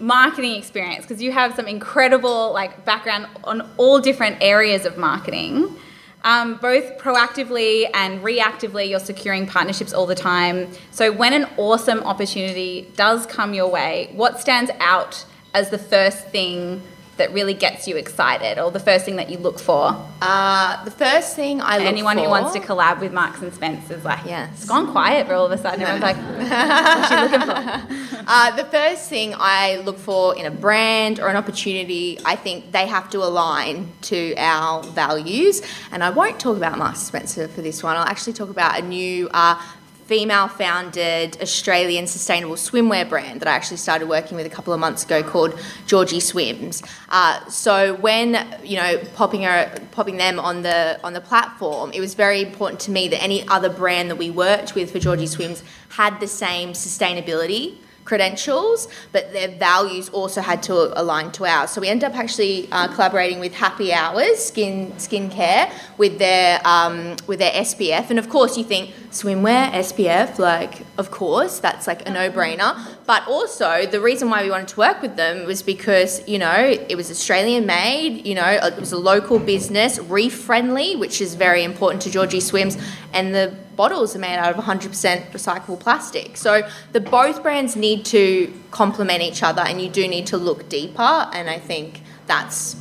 marketing 0.00 0.56
experience 0.56 1.04
because 1.04 1.22
you 1.22 1.30
have 1.30 1.54
some 1.54 1.68
incredible 1.68 2.52
like 2.52 2.84
background 2.84 3.26
on 3.44 3.68
all 3.76 4.00
different 4.00 4.38
areas 4.40 4.84
of 4.84 4.96
marketing. 4.96 5.76
Um, 6.22 6.56
both 6.56 6.98
proactively 6.98 7.88
and 7.94 8.22
reactively, 8.22 8.90
you're 8.90 9.00
securing 9.00 9.46
partnerships 9.46 9.94
all 9.94 10.04
the 10.04 10.14
time. 10.14 10.68
So 10.90 11.12
when 11.12 11.32
an 11.32 11.46
awesome 11.56 12.00
opportunity 12.00 12.90
does 12.94 13.24
come 13.24 13.54
your 13.54 13.68
way, 13.68 14.10
what 14.12 14.38
stands 14.38 14.70
out 14.80 15.24
as 15.54 15.70
the 15.70 15.78
first 15.78 16.28
thing 16.28 16.82
that 17.20 17.32
really 17.32 17.54
gets 17.54 17.86
you 17.86 17.96
excited, 17.96 18.58
or 18.58 18.70
the 18.70 18.80
first 18.80 19.04
thing 19.04 19.16
that 19.16 19.28
you 19.30 19.38
look 19.38 19.58
for? 19.58 19.94
Uh, 20.22 20.82
the 20.84 20.90
first 20.90 21.36
thing 21.36 21.60
I 21.60 21.76
look 21.78 21.86
Anyone 21.86 22.16
for, 22.16 22.24
who 22.24 22.30
wants 22.30 22.52
to 22.54 22.60
collab 22.60 23.00
with 23.00 23.12
Marks 23.12 23.42
and 23.42 23.52
Spencer 23.52 23.94
is 23.94 24.04
like, 24.04 24.24
Yes. 24.24 24.50
it's 24.54 24.64
gone 24.66 24.90
quiet 24.90 25.26
for 25.26 25.34
all 25.34 25.46
of 25.46 25.52
a 25.52 25.58
sudden. 25.58 25.82
Everyone's 25.82 26.02
like, 26.02 26.16
what's 26.16 27.08
she 27.08 27.16
looking 27.16 27.40
for? 27.46 28.06
Uh, 28.32 28.54
the 28.54 28.64
first 28.66 29.08
thing 29.08 29.34
I 29.36 29.78
look 29.78 29.98
for 29.98 30.36
in 30.36 30.46
a 30.46 30.50
brand 30.52 31.18
or 31.18 31.26
an 31.28 31.36
opportunity, 31.36 32.16
I 32.24 32.36
think 32.36 32.70
they 32.70 32.86
have 32.86 33.10
to 33.10 33.18
align 33.24 33.88
to 34.02 34.34
our 34.36 34.84
values. 34.84 35.62
And 35.90 36.04
I 36.04 36.10
won't 36.10 36.38
talk 36.38 36.56
about 36.56 36.78
Marks 36.78 37.00
and 37.00 37.08
Spencer 37.08 37.48
for 37.48 37.60
this 37.60 37.82
one. 37.82 37.96
I'll 37.96 38.04
actually 38.04 38.34
talk 38.34 38.50
about 38.50 38.78
a 38.78 38.82
new 38.82 39.28
uh, 39.34 39.60
female-founded 40.10 41.40
Australian 41.40 42.04
sustainable 42.04 42.56
swimwear 42.56 43.08
brand 43.08 43.38
that 43.38 43.46
I 43.46 43.52
actually 43.52 43.76
started 43.76 44.08
working 44.08 44.36
with 44.36 44.44
a 44.44 44.50
couple 44.50 44.72
of 44.72 44.80
months 44.80 45.04
ago 45.04 45.22
called 45.22 45.56
Georgie 45.86 46.18
Swims. 46.18 46.82
Uh, 47.10 47.48
so 47.48 47.94
when 47.94 48.44
you 48.64 48.74
know 48.74 48.98
popping 49.14 49.42
her, 49.44 49.72
popping 49.92 50.16
them 50.16 50.40
on 50.40 50.62
the 50.62 50.98
on 51.04 51.12
the 51.12 51.20
platform, 51.20 51.92
it 51.92 52.00
was 52.00 52.14
very 52.14 52.42
important 52.42 52.80
to 52.80 52.90
me 52.90 53.06
that 53.06 53.22
any 53.22 53.46
other 53.46 53.68
brand 53.68 54.10
that 54.10 54.16
we 54.16 54.30
worked 54.30 54.74
with 54.74 54.90
for 54.90 54.98
Georgie 54.98 55.28
Swims 55.28 55.62
had 55.90 56.18
the 56.18 56.26
same 56.26 56.70
sustainability 56.70 57.76
credentials, 58.04 58.88
but 59.12 59.32
their 59.32 59.48
values 59.48 60.08
also 60.10 60.40
had 60.40 60.62
to 60.64 61.00
align 61.00 61.30
to 61.32 61.44
ours. 61.44 61.70
So 61.70 61.80
we 61.80 61.88
ended 61.88 62.10
up 62.10 62.16
actually 62.16 62.68
uh, 62.72 62.88
collaborating 62.88 63.40
with 63.40 63.54
Happy 63.54 63.92
Hours 63.92 64.44
Skin 64.46 64.92
Skincare 64.92 65.72
with 65.98 66.18
their 66.18 66.60
um, 66.64 67.16
with 67.26 67.38
their 67.38 67.52
SPF, 67.52 68.10
and 68.10 68.18
of 68.18 68.28
course 68.28 68.56
you 68.56 68.64
think 68.64 68.94
swimwear 69.10 69.70
SPF, 69.72 70.38
like 70.38 70.86
of 70.98 71.10
course 71.10 71.60
that's 71.60 71.86
like 71.86 72.06
a 72.08 72.10
no 72.10 72.30
brainer. 72.30 72.74
But 73.10 73.26
also 73.26 73.86
the 73.86 74.00
reason 74.00 74.30
why 74.30 74.40
we 74.44 74.50
wanted 74.50 74.68
to 74.68 74.78
work 74.78 75.02
with 75.02 75.16
them 75.16 75.44
was 75.44 75.64
because 75.64 76.22
you 76.28 76.38
know 76.38 76.60
it 76.88 76.94
was 76.94 77.10
Australian 77.10 77.66
made. 77.66 78.24
You 78.24 78.36
know 78.36 78.46
it 78.46 78.78
was 78.78 78.92
a 78.92 78.96
local 79.12 79.40
business, 79.40 79.98
reef 79.98 80.32
friendly, 80.32 80.94
which 80.94 81.20
is 81.20 81.34
very 81.34 81.64
important 81.64 82.02
to 82.02 82.08
Georgie 82.16 82.38
Swims, 82.38 82.78
and 83.12 83.34
the 83.34 83.52
bottles 83.74 84.14
are 84.14 84.20
made 84.20 84.36
out 84.36 84.56
of 84.56 84.64
100% 84.64 85.32
recyclable 85.32 85.80
plastic. 85.80 86.36
So 86.36 86.62
the 86.92 87.00
both 87.00 87.42
brands 87.42 87.74
need 87.74 88.04
to 88.16 88.24
complement 88.70 89.22
each 89.22 89.42
other, 89.42 89.62
and 89.62 89.82
you 89.82 89.88
do 89.88 90.06
need 90.06 90.28
to 90.28 90.36
look 90.36 90.68
deeper. 90.68 91.12
And 91.32 91.50
I 91.50 91.58
think 91.58 92.02
that's 92.28 92.76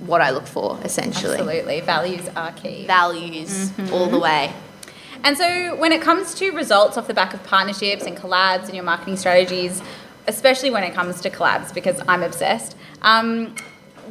what 0.00 0.20
I 0.20 0.30
look 0.30 0.48
for 0.48 0.80
essentially. 0.82 1.38
Absolutely, 1.38 1.80
values 1.82 2.28
are 2.34 2.50
key. 2.50 2.86
Values 2.88 3.70
all 3.92 4.06
the 4.06 4.16
mm-hmm. 4.16 4.30
way. 4.30 4.52
And 5.22 5.36
so, 5.36 5.76
when 5.76 5.92
it 5.92 6.00
comes 6.00 6.34
to 6.36 6.50
results 6.52 6.96
off 6.96 7.06
the 7.06 7.14
back 7.14 7.34
of 7.34 7.42
partnerships 7.44 8.04
and 8.04 8.16
collabs 8.16 8.64
and 8.64 8.74
your 8.74 8.84
marketing 8.84 9.16
strategies, 9.16 9.82
especially 10.26 10.70
when 10.70 10.82
it 10.82 10.94
comes 10.94 11.20
to 11.20 11.30
collabs, 11.30 11.74
because 11.74 12.00
I'm 12.08 12.22
obsessed, 12.22 12.76
um, 13.02 13.54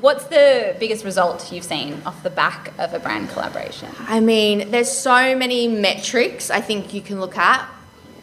what's 0.01 0.25
the 0.25 0.75
biggest 0.79 1.03
result 1.03 1.51
you've 1.51 1.63
seen 1.63 2.01
off 2.05 2.21
the 2.23 2.29
back 2.29 2.73
of 2.77 2.93
a 2.93 2.99
brand 2.99 3.29
collaboration? 3.29 3.89
I 3.99 4.19
mean, 4.19 4.71
there's 4.71 4.91
so 4.91 5.35
many 5.35 5.67
metrics 5.67 6.49
I 6.49 6.61
think 6.61 6.93
you 6.93 7.01
can 7.01 7.19
look 7.19 7.37
at 7.37 7.67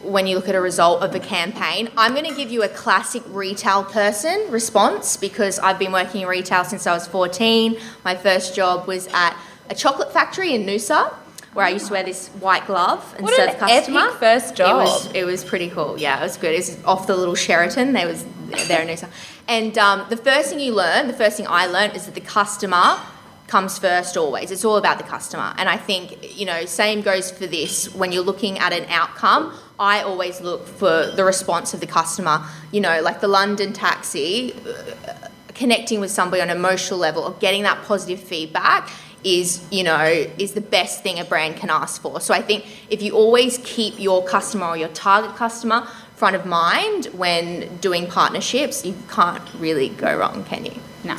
when 0.01 0.27
you 0.27 0.35
look 0.35 0.47
at 0.47 0.55
a 0.55 0.61
result 0.61 1.01
of 1.01 1.13
a 1.15 1.19
campaign. 1.19 1.89
I'm 1.97 2.13
going 2.13 2.25
to 2.25 2.35
give 2.35 2.51
you 2.51 2.63
a 2.63 2.69
classic 2.69 3.23
retail 3.27 3.83
person 3.83 4.49
response 4.49 5.17
because 5.17 5.59
I've 5.59 5.79
been 5.79 5.91
working 5.91 6.21
in 6.21 6.27
retail 6.27 6.63
since 6.63 6.87
I 6.87 6.93
was 6.93 7.07
14. 7.07 7.77
My 8.05 8.15
first 8.15 8.55
job 8.55 8.87
was 8.87 9.07
at 9.13 9.35
a 9.69 9.75
chocolate 9.75 10.13
factory 10.13 10.53
in 10.53 10.65
Noosa. 10.65 11.13
Where 11.57 11.65
I 11.65 11.69
used 11.69 11.87
to 11.87 11.93
wear 11.93 12.03
this 12.03 12.27
white 12.39 12.67
glove 12.67 13.03
and 13.15 13.23
What 13.23 13.33
serve 13.35 13.49
an 13.49 13.55
customer. 13.55 13.99
epic 14.01 14.19
first 14.19 14.55
job. 14.55 14.69
It 14.69 14.83
was 14.83 15.11
it 15.15 15.23
was 15.25 15.43
pretty 15.43 15.69
cool. 15.71 15.97
Yeah, 15.97 16.19
it 16.19 16.21
was 16.21 16.37
good. 16.37 16.53
It 16.53 16.57
was 16.57 16.77
off 16.85 17.07
the 17.07 17.15
little 17.15 17.33
Sheraton. 17.33 17.93
There 17.93 18.05
was 18.05 18.23
there 18.67 18.83
in 18.83 18.87
Noosa. 18.89 19.09
And 19.47 19.75
um, 19.79 20.05
the 20.07 20.17
first 20.17 20.51
thing 20.51 20.59
you 20.59 20.75
learn, 20.75 21.07
the 21.07 21.13
first 21.13 21.35
thing 21.35 21.47
I 21.49 21.65
learned, 21.65 21.95
is 21.95 22.05
that 22.05 22.13
the 22.13 22.21
customer 22.21 22.99
comes 23.47 23.79
first 23.79 24.15
always. 24.17 24.51
It's 24.51 24.63
all 24.63 24.77
about 24.77 24.99
the 24.99 25.03
customer. 25.03 25.55
And 25.57 25.67
I 25.67 25.77
think 25.77 26.37
you 26.39 26.45
know, 26.45 26.65
same 26.65 27.01
goes 27.01 27.31
for 27.31 27.47
this. 27.47 27.91
When 27.95 28.11
you're 28.11 28.23
looking 28.31 28.59
at 28.59 28.71
an 28.71 28.85
outcome, 28.89 29.51
I 29.79 30.01
always 30.03 30.39
look 30.41 30.67
for 30.67 31.07
the 31.07 31.23
response 31.23 31.73
of 31.73 31.79
the 31.79 31.87
customer. 31.87 32.45
You 32.71 32.81
know, 32.81 33.01
like 33.01 33.19
the 33.19 33.27
London 33.39 33.73
taxi. 33.73 34.53
uh, 34.53 35.13
Connecting 35.55 35.99
with 36.01 36.11
somebody 36.11 36.39
on 36.43 36.51
an 36.51 36.57
emotional 36.57 36.99
level 36.99 37.23
or 37.23 37.31
getting 37.39 37.63
that 37.63 37.83
positive 37.85 38.19
feedback 38.19 38.91
is 39.23 39.65
you 39.71 39.83
know 39.83 40.03
is 40.37 40.53
the 40.53 40.61
best 40.61 41.03
thing 41.03 41.19
a 41.19 41.25
brand 41.25 41.55
can 41.55 41.69
ask 41.69 42.01
for 42.01 42.21
so 42.21 42.33
i 42.33 42.41
think 42.41 42.65
if 42.89 43.01
you 43.01 43.13
always 43.13 43.59
keep 43.63 43.99
your 43.99 44.23
customer 44.23 44.67
or 44.67 44.77
your 44.77 44.89
target 44.89 45.35
customer 45.35 45.85
front 46.15 46.35
of 46.35 46.45
mind 46.45 47.05
when 47.07 47.77
doing 47.77 48.07
partnerships 48.07 48.85
you 48.85 48.95
can't 49.09 49.43
really 49.59 49.89
go 49.89 50.15
wrong 50.17 50.43
can 50.43 50.65
you 50.65 50.73
No. 51.03 51.17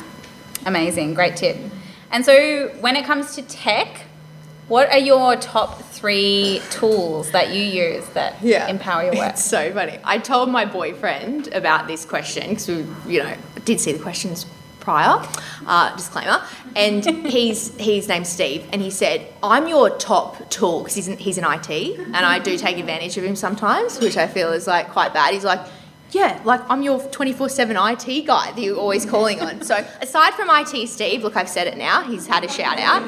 Amazing, 0.65 1.13
great 1.13 1.35
tip. 1.35 1.57
And 2.11 2.25
so, 2.25 2.69
when 2.79 2.95
it 2.95 3.05
comes 3.05 3.35
to 3.35 3.41
tech, 3.43 4.01
what 4.67 4.89
are 4.91 4.99
your 4.99 5.35
top 5.35 5.81
three 5.81 6.61
tools 6.69 7.31
that 7.31 7.53
you 7.53 7.63
use 7.63 8.07
that 8.09 8.41
empower 8.67 9.03
your 9.03 9.15
work? 9.15 9.33
It's 9.33 9.45
so 9.45 9.73
funny. 9.73 9.97
I 10.03 10.17
told 10.19 10.49
my 10.49 10.65
boyfriend 10.65 11.47
about 11.53 11.87
this 11.87 12.05
question 12.05 12.49
because 12.49 12.67
we, 12.67 12.85
you 13.07 13.23
know, 13.23 13.29
I 13.29 13.59
did 13.65 13.79
see 13.79 13.91
the 13.91 13.99
questions 13.99 14.45
prior. 14.89 15.23
Uh, 15.67 15.95
disclaimer. 15.95 16.41
And 16.75 17.05
he's 17.35 17.75
his 17.77 18.07
name's 18.07 18.29
Steve, 18.29 18.67
and 18.73 18.81
he 18.81 18.89
said, 18.89 19.31
"I'm 19.43 19.67
your 19.67 19.91
top 19.97 20.49
tool 20.49 20.79
because 20.79 20.95
he's 20.95 21.07
in, 21.07 21.17
he's 21.17 21.37
in 21.37 21.43
IT, 21.43 21.69
and 21.69 22.15
I 22.15 22.39
do 22.39 22.57
take 22.57 22.77
advantage 22.77 23.15
of 23.17 23.23
him 23.23 23.35
sometimes, 23.35 23.99
which 23.99 24.17
I 24.17 24.25
feel 24.27 24.51
is 24.51 24.65
like 24.67 24.89
quite 24.89 25.13
bad." 25.13 25.33
He's 25.33 25.45
like. 25.45 25.61
Yeah, 26.11 26.41
like 26.43 26.61
I'm 26.71 26.81
your 26.81 26.99
24 26.99 27.49
7 27.49 27.77
IT 27.77 28.25
guy 28.25 28.51
that 28.51 28.59
you're 28.59 28.79
always 28.79 29.05
calling 29.05 29.41
on. 29.41 29.61
So, 29.61 29.75
aside 30.01 30.33
from 30.33 30.49
IT 30.49 30.87
Steve, 30.89 31.21
look, 31.21 31.35
I've 31.37 31.47
said 31.47 31.67
it 31.67 31.77
now, 31.77 32.01
he's 32.01 32.25
had 32.25 32.43
a 32.43 32.49
shout 32.49 32.79
out. 32.79 33.03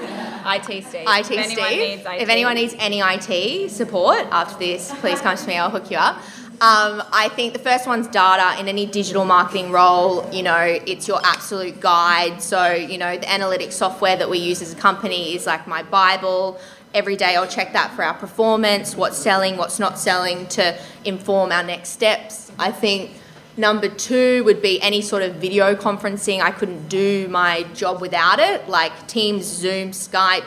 IT 0.46 0.84
Steve. 0.86 1.08
IT 1.08 1.32
If 1.32 1.32
anyone 1.32 1.50
Steve. 1.50 1.80
needs 1.80 2.06
IT. 2.06 2.22
If 2.22 2.30
anyone 2.30 2.56
needs 2.62 2.76
any 2.78 3.00
IT 3.04 3.72
support 3.72 4.20
after 4.30 4.56
this, 4.60 4.94
please 5.00 5.20
come 5.20 5.36
to 5.36 5.48
me. 5.48 5.58
I'll 5.58 5.72
hook 5.72 5.90
you 5.90 5.98
up. 5.98 6.22
Um, 6.62 7.02
I 7.12 7.30
think 7.30 7.54
the 7.54 7.60
first 7.60 7.88
one's 7.88 8.06
data 8.08 8.60
in 8.60 8.68
any 8.68 8.86
digital 8.86 9.26
marketing 9.26 9.72
role. 9.72 10.30
You 10.32 10.44
know, 10.44 10.60
it's 10.60 11.08
your 11.08 11.20
absolute 11.24 11.80
guide. 11.80 12.40
So, 12.40 12.72
you 12.72 13.00
know, 13.00 13.18
the 13.18 13.26
analytics 13.26 13.74
software 13.74 14.16
that 14.16 14.30
we 14.30 14.38
use 14.38 14.62
as 14.62 14.72
a 14.72 14.76
company 14.76 15.34
is 15.34 15.48
like 15.48 15.66
my 15.66 15.82
Bible. 15.82 16.60
Every 16.94 17.16
day 17.16 17.36
I'll 17.36 17.48
check 17.48 17.74
that 17.74 17.96
for 17.96 18.04
our 18.04 18.14
performance, 18.14 18.96
what's 18.96 19.18
selling, 19.18 19.58
what's 19.58 19.80
not 19.80 19.98
selling 19.98 20.46
to 20.50 20.78
inform 21.04 21.52
our 21.52 21.64
next 21.64 21.90
steps. 21.90 22.52
I 22.60 22.72
think 22.72 23.12
Number 23.58 23.90
two 23.90 24.46
would 24.46 24.62
be 24.62 24.82
any 24.82 25.02
sort 25.02 25.24
of 25.24 25.36
video 25.36 25.76
conferencing. 25.76 26.40
I 26.40 26.52
couldn't 26.52 26.88
do 26.88 27.28
my 27.28 27.64
job 27.74 28.00
without 28.00 28.40
it, 28.40 28.70
like 28.70 29.08
Teams, 29.08 29.44
Zoom, 29.44 29.92
Skype, 29.92 30.46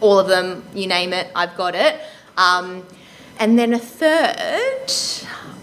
all 0.00 0.18
of 0.18 0.26
them, 0.26 0.64
you 0.74 0.86
name 0.86 1.12
it, 1.12 1.30
I've 1.36 1.54
got 1.58 1.74
it. 1.74 2.00
Um, 2.38 2.86
and 3.38 3.58
then 3.58 3.72
a 3.74 3.78
third, 3.78 4.90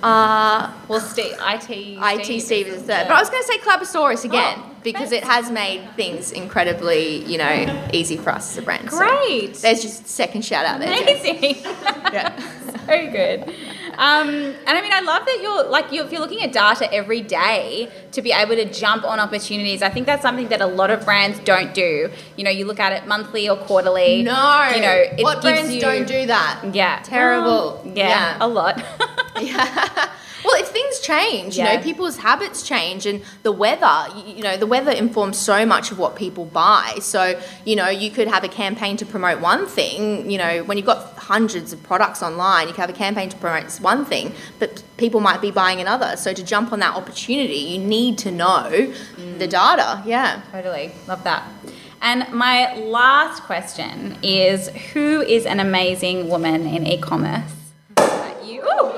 uh, 0.03 0.71
Well, 0.87 0.99
Steve, 0.99 1.33
IT. 1.39 1.69
IT 1.69 2.41
Steve 2.41 2.67
is 2.67 2.75
a 2.75 2.85
third. 2.85 3.07
But 3.07 3.11
I 3.15 3.19
was 3.19 3.29
going 3.29 3.41
to 3.43 3.47
say 3.47 3.57
Collabosaurus 3.59 4.25
again 4.25 4.55
Oh, 4.59 4.69
because 4.83 5.11
it 5.11 5.23
has 5.23 5.49
made 5.49 5.87
things 5.95 6.31
incredibly, 6.31 7.23
you 7.25 7.37
know, 7.37 7.87
easy 7.93 8.17
for 8.17 8.31
us 8.31 8.51
as 8.51 8.57
a 8.57 8.61
brand. 8.61 8.91
So 8.91 8.97
Great. 8.99 9.53
there's 9.55 9.81
just 9.81 10.05
a 10.05 10.07
second 10.09 10.43
shout 10.43 10.65
out 10.65 10.79
there. 10.79 10.91
Amazing. 11.01 11.63
Yeah. 12.13 12.37
so 12.85 13.11
good. 13.11 13.55
Um, 13.97 14.29
and 14.29 14.69
I 14.69 14.81
mean, 14.81 14.91
I 14.93 15.01
love 15.01 15.25
that 15.25 15.39
you're 15.41 15.63
like, 15.65 15.91
you're, 15.91 16.05
if 16.05 16.11
you're 16.11 16.21
looking 16.21 16.41
at 16.41 16.51
data 16.51 16.91
every 16.93 17.21
day 17.21 17.89
to 18.11 18.21
be 18.21 18.31
able 18.31 18.55
to 18.55 18.65
jump 18.71 19.03
on 19.03 19.19
opportunities, 19.19 19.81
I 19.81 19.89
think 19.89 20.05
that's 20.05 20.21
something 20.21 20.47
that 20.49 20.61
a 20.61 20.65
lot 20.65 20.89
of 20.89 21.05
brands 21.05 21.39
don't 21.39 21.73
do. 21.73 22.09
You 22.35 22.43
know, 22.43 22.49
you 22.49 22.65
look 22.65 22.79
at 22.79 22.91
it 22.91 23.07
monthly 23.07 23.47
or 23.49 23.57
quarterly. 23.57 24.23
No. 24.23 24.71
You 24.75 24.81
know, 24.81 24.91
it 24.91 25.23
what 25.23 25.41
gives 25.41 25.43
brands 25.55 25.73
you- 25.75 25.81
don't 25.81 26.07
do 26.07 26.25
that? 26.27 26.61
Yeah. 26.73 27.01
Terrible. 27.03 27.81
Well, 27.83 27.91
yeah, 27.95 28.09
Yeah. 28.09 28.37
A 28.41 28.47
lot. 28.47 28.81
Yeah. 29.41 30.09
Well, 30.43 30.61
if 30.61 30.67
things 30.69 30.99
change, 30.99 31.57
you 31.57 31.63
know, 31.63 31.77
people's 31.79 32.17
habits 32.17 32.63
change, 32.63 33.05
and 33.05 33.21
the 33.43 33.51
weather, 33.51 34.07
you, 34.15 34.35
you 34.35 34.43
know, 34.43 34.57
the 34.57 34.67
weather 34.67 34.91
informs 34.91 35.37
so 35.37 35.65
much 35.65 35.91
of 35.91 35.99
what 35.99 36.15
people 36.15 36.45
buy. 36.45 36.97
So, 37.01 37.39
you 37.65 37.75
know, 37.75 37.89
you 37.89 38.11
could 38.11 38.27
have 38.27 38.43
a 38.43 38.49
campaign 38.49 38.97
to 38.97 39.05
promote 39.05 39.39
one 39.39 39.65
thing. 39.67 40.29
You 40.29 40.37
know, 40.37 40.63
when 40.63 40.77
you've 40.77 40.85
got 40.85 41.13
hundreds 41.17 41.71
of 41.71 41.81
products 41.83 42.21
online, 42.21 42.67
you 42.67 42.73
can 42.73 42.81
have 42.81 42.89
a 42.89 42.97
campaign 42.97 43.29
to 43.29 43.37
promote 43.37 43.71
one 43.79 44.05
thing, 44.05 44.33
but 44.59 44.83
people 44.97 45.19
might 45.19 45.41
be 45.41 45.51
buying 45.51 45.79
another. 45.79 46.17
So, 46.17 46.33
to 46.33 46.43
jump 46.43 46.73
on 46.73 46.79
that 46.79 46.95
opportunity, 46.95 47.55
you 47.55 47.79
need 47.79 48.17
to 48.19 48.31
know 48.31 48.69
mm. 48.69 49.39
the 49.39 49.47
data. 49.47 50.03
Yeah. 50.05 50.41
Totally. 50.51 50.91
Love 51.07 51.23
that. 51.23 51.47
And 52.01 52.29
my 52.33 52.75
last 52.75 53.43
question 53.43 54.17
is 54.21 54.67
who 54.67 55.21
is 55.21 55.45
an 55.45 55.61
amazing 55.61 56.27
woman 56.27 56.67
in 56.67 56.85
e-commerce? 56.85 57.53
You, 58.43 58.61
ooh, 58.61 58.91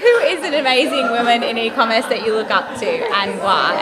who 0.00 0.18
is 0.26 0.44
an 0.44 0.54
amazing 0.54 1.10
woman 1.10 1.42
in 1.42 1.58
e-commerce 1.58 2.06
that 2.06 2.24
you 2.24 2.34
look 2.34 2.50
up 2.50 2.78
to 2.78 2.88
and 2.88 3.38
why? 3.40 3.76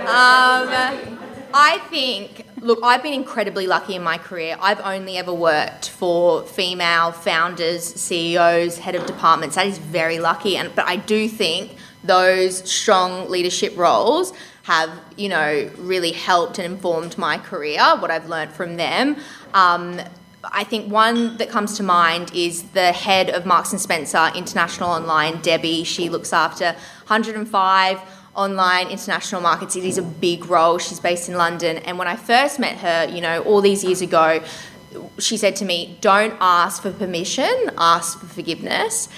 Um, 0.00 1.18
I 1.52 1.78
think, 1.88 2.46
look, 2.60 2.78
I've 2.82 3.02
been 3.02 3.14
incredibly 3.14 3.66
lucky 3.66 3.94
in 3.94 4.02
my 4.02 4.18
career. 4.18 4.56
I've 4.60 4.80
only 4.80 5.18
ever 5.18 5.32
worked 5.32 5.88
for 5.88 6.44
female 6.44 7.12
founders, 7.12 7.84
CEOs, 7.84 8.78
head 8.78 8.94
of 8.94 9.06
departments. 9.06 9.56
That 9.56 9.66
is 9.66 9.78
very 9.78 10.18
lucky. 10.18 10.56
And 10.56 10.74
but 10.74 10.86
I 10.86 10.96
do 10.96 11.28
think 11.28 11.76
those 12.04 12.68
strong 12.70 13.28
leadership 13.28 13.76
roles 13.76 14.32
have, 14.62 14.90
you 15.16 15.28
know, 15.28 15.70
really 15.78 16.12
helped 16.12 16.58
and 16.58 16.74
informed 16.74 17.18
my 17.18 17.38
career. 17.38 17.80
What 17.98 18.10
I've 18.10 18.28
learned 18.28 18.52
from 18.52 18.76
them. 18.76 19.16
Um, 19.54 20.00
I 20.44 20.64
think 20.64 20.90
one 20.90 21.36
that 21.36 21.50
comes 21.50 21.76
to 21.76 21.82
mind 21.82 22.32
is 22.34 22.62
the 22.70 22.92
head 22.92 23.30
of 23.30 23.44
Marks 23.44 23.72
and 23.72 23.80
Spencer 23.80 24.30
International 24.34 24.90
Online, 24.90 25.40
Debbie. 25.42 25.84
She 25.84 26.08
looks 26.08 26.32
after 26.32 26.72
105 27.06 28.00
online 28.34 28.88
international 28.88 29.42
markets. 29.42 29.76
It 29.76 29.84
is 29.84 29.98
a 29.98 30.02
big 30.02 30.46
role. 30.46 30.78
She's 30.78 31.00
based 31.00 31.28
in 31.28 31.36
London. 31.36 31.78
And 31.78 31.98
when 31.98 32.08
I 32.08 32.16
first 32.16 32.58
met 32.58 32.78
her, 32.78 33.06
you 33.12 33.20
know, 33.20 33.42
all 33.42 33.60
these 33.60 33.84
years 33.84 34.00
ago, 34.00 34.42
she 35.18 35.36
said 35.36 35.56
to 35.56 35.64
me, 35.64 35.98
Don't 36.00 36.34
ask 36.40 36.82
for 36.82 36.92
permission, 36.92 37.70
ask 37.76 38.18
for 38.18 38.26
forgiveness. 38.26 39.08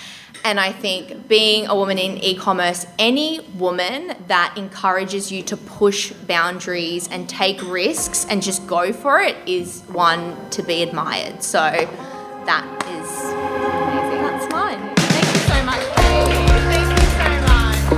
And 0.45 0.59
I 0.59 0.73
think 0.73 1.29
being 1.29 1.67
a 1.69 1.75
woman 1.75 1.99
in 1.99 2.19
e 2.19 2.35
commerce, 2.37 2.85
any 2.99 3.41
woman 3.59 4.15
that 4.27 4.55
encourages 4.57 5.31
you 5.31 5.43
to 5.45 5.57
push 5.57 6.13
boundaries 6.13 7.09
and 7.09 7.29
take 7.29 7.63
risks 7.63 8.27
and 8.29 8.43
just 8.43 8.67
go 8.67 8.93
for 8.93 9.21
it 9.21 9.37
is 9.47 9.83
one 9.89 10.37
to 10.51 10.63
be 10.63 10.83
admired. 10.83 11.43
So 11.43 11.61
that 11.61 12.65
is 12.91 13.09
Amazing. 13.09 14.23
that's 14.23 14.53
mine. 14.53 14.81
Thank 14.97 15.27
you 15.33 15.41
so 15.41 15.63
much. 15.65 15.83
Thank 15.95 16.99
you 16.99 17.05
so 17.07 17.29
much. 17.47 17.93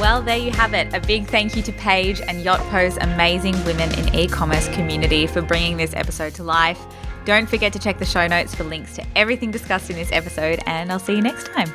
Well 0.00 0.22
there 0.22 0.38
you 0.38 0.50
have 0.52 0.74
it. 0.74 0.92
A 0.94 1.00
big 1.00 1.26
thank 1.26 1.56
you 1.56 1.62
to 1.62 1.72
Paige 1.72 2.20
and 2.20 2.44
Yotpo's 2.44 2.96
amazing 3.00 3.54
women 3.64 3.92
in 3.98 4.14
e 4.14 4.26
commerce 4.28 4.68
community 4.68 5.26
for 5.26 5.42
bringing 5.42 5.76
this 5.76 5.92
episode 5.94 6.34
to 6.34 6.42
life. 6.42 6.80
Don't 7.28 7.46
forget 7.46 7.74
to 7.74 7.78
check 7.78 7.98
the 7.98 8.06
show 8.06 8.26
notes 8.26 8.54
for 8.54 8.64
links 8.64 8.94
to 8.94 9.04
everything 9.14 9.50
discussed 9.50 9.90
in 9.90 9.96
this 9.96 10.10
episode, 10.12 10.60
and 10.64 10.90
I'll 10.90 10.98
see 10.98 11.14
you 11.14 11.20
next 11.20 11.44
time. 11.48 11.70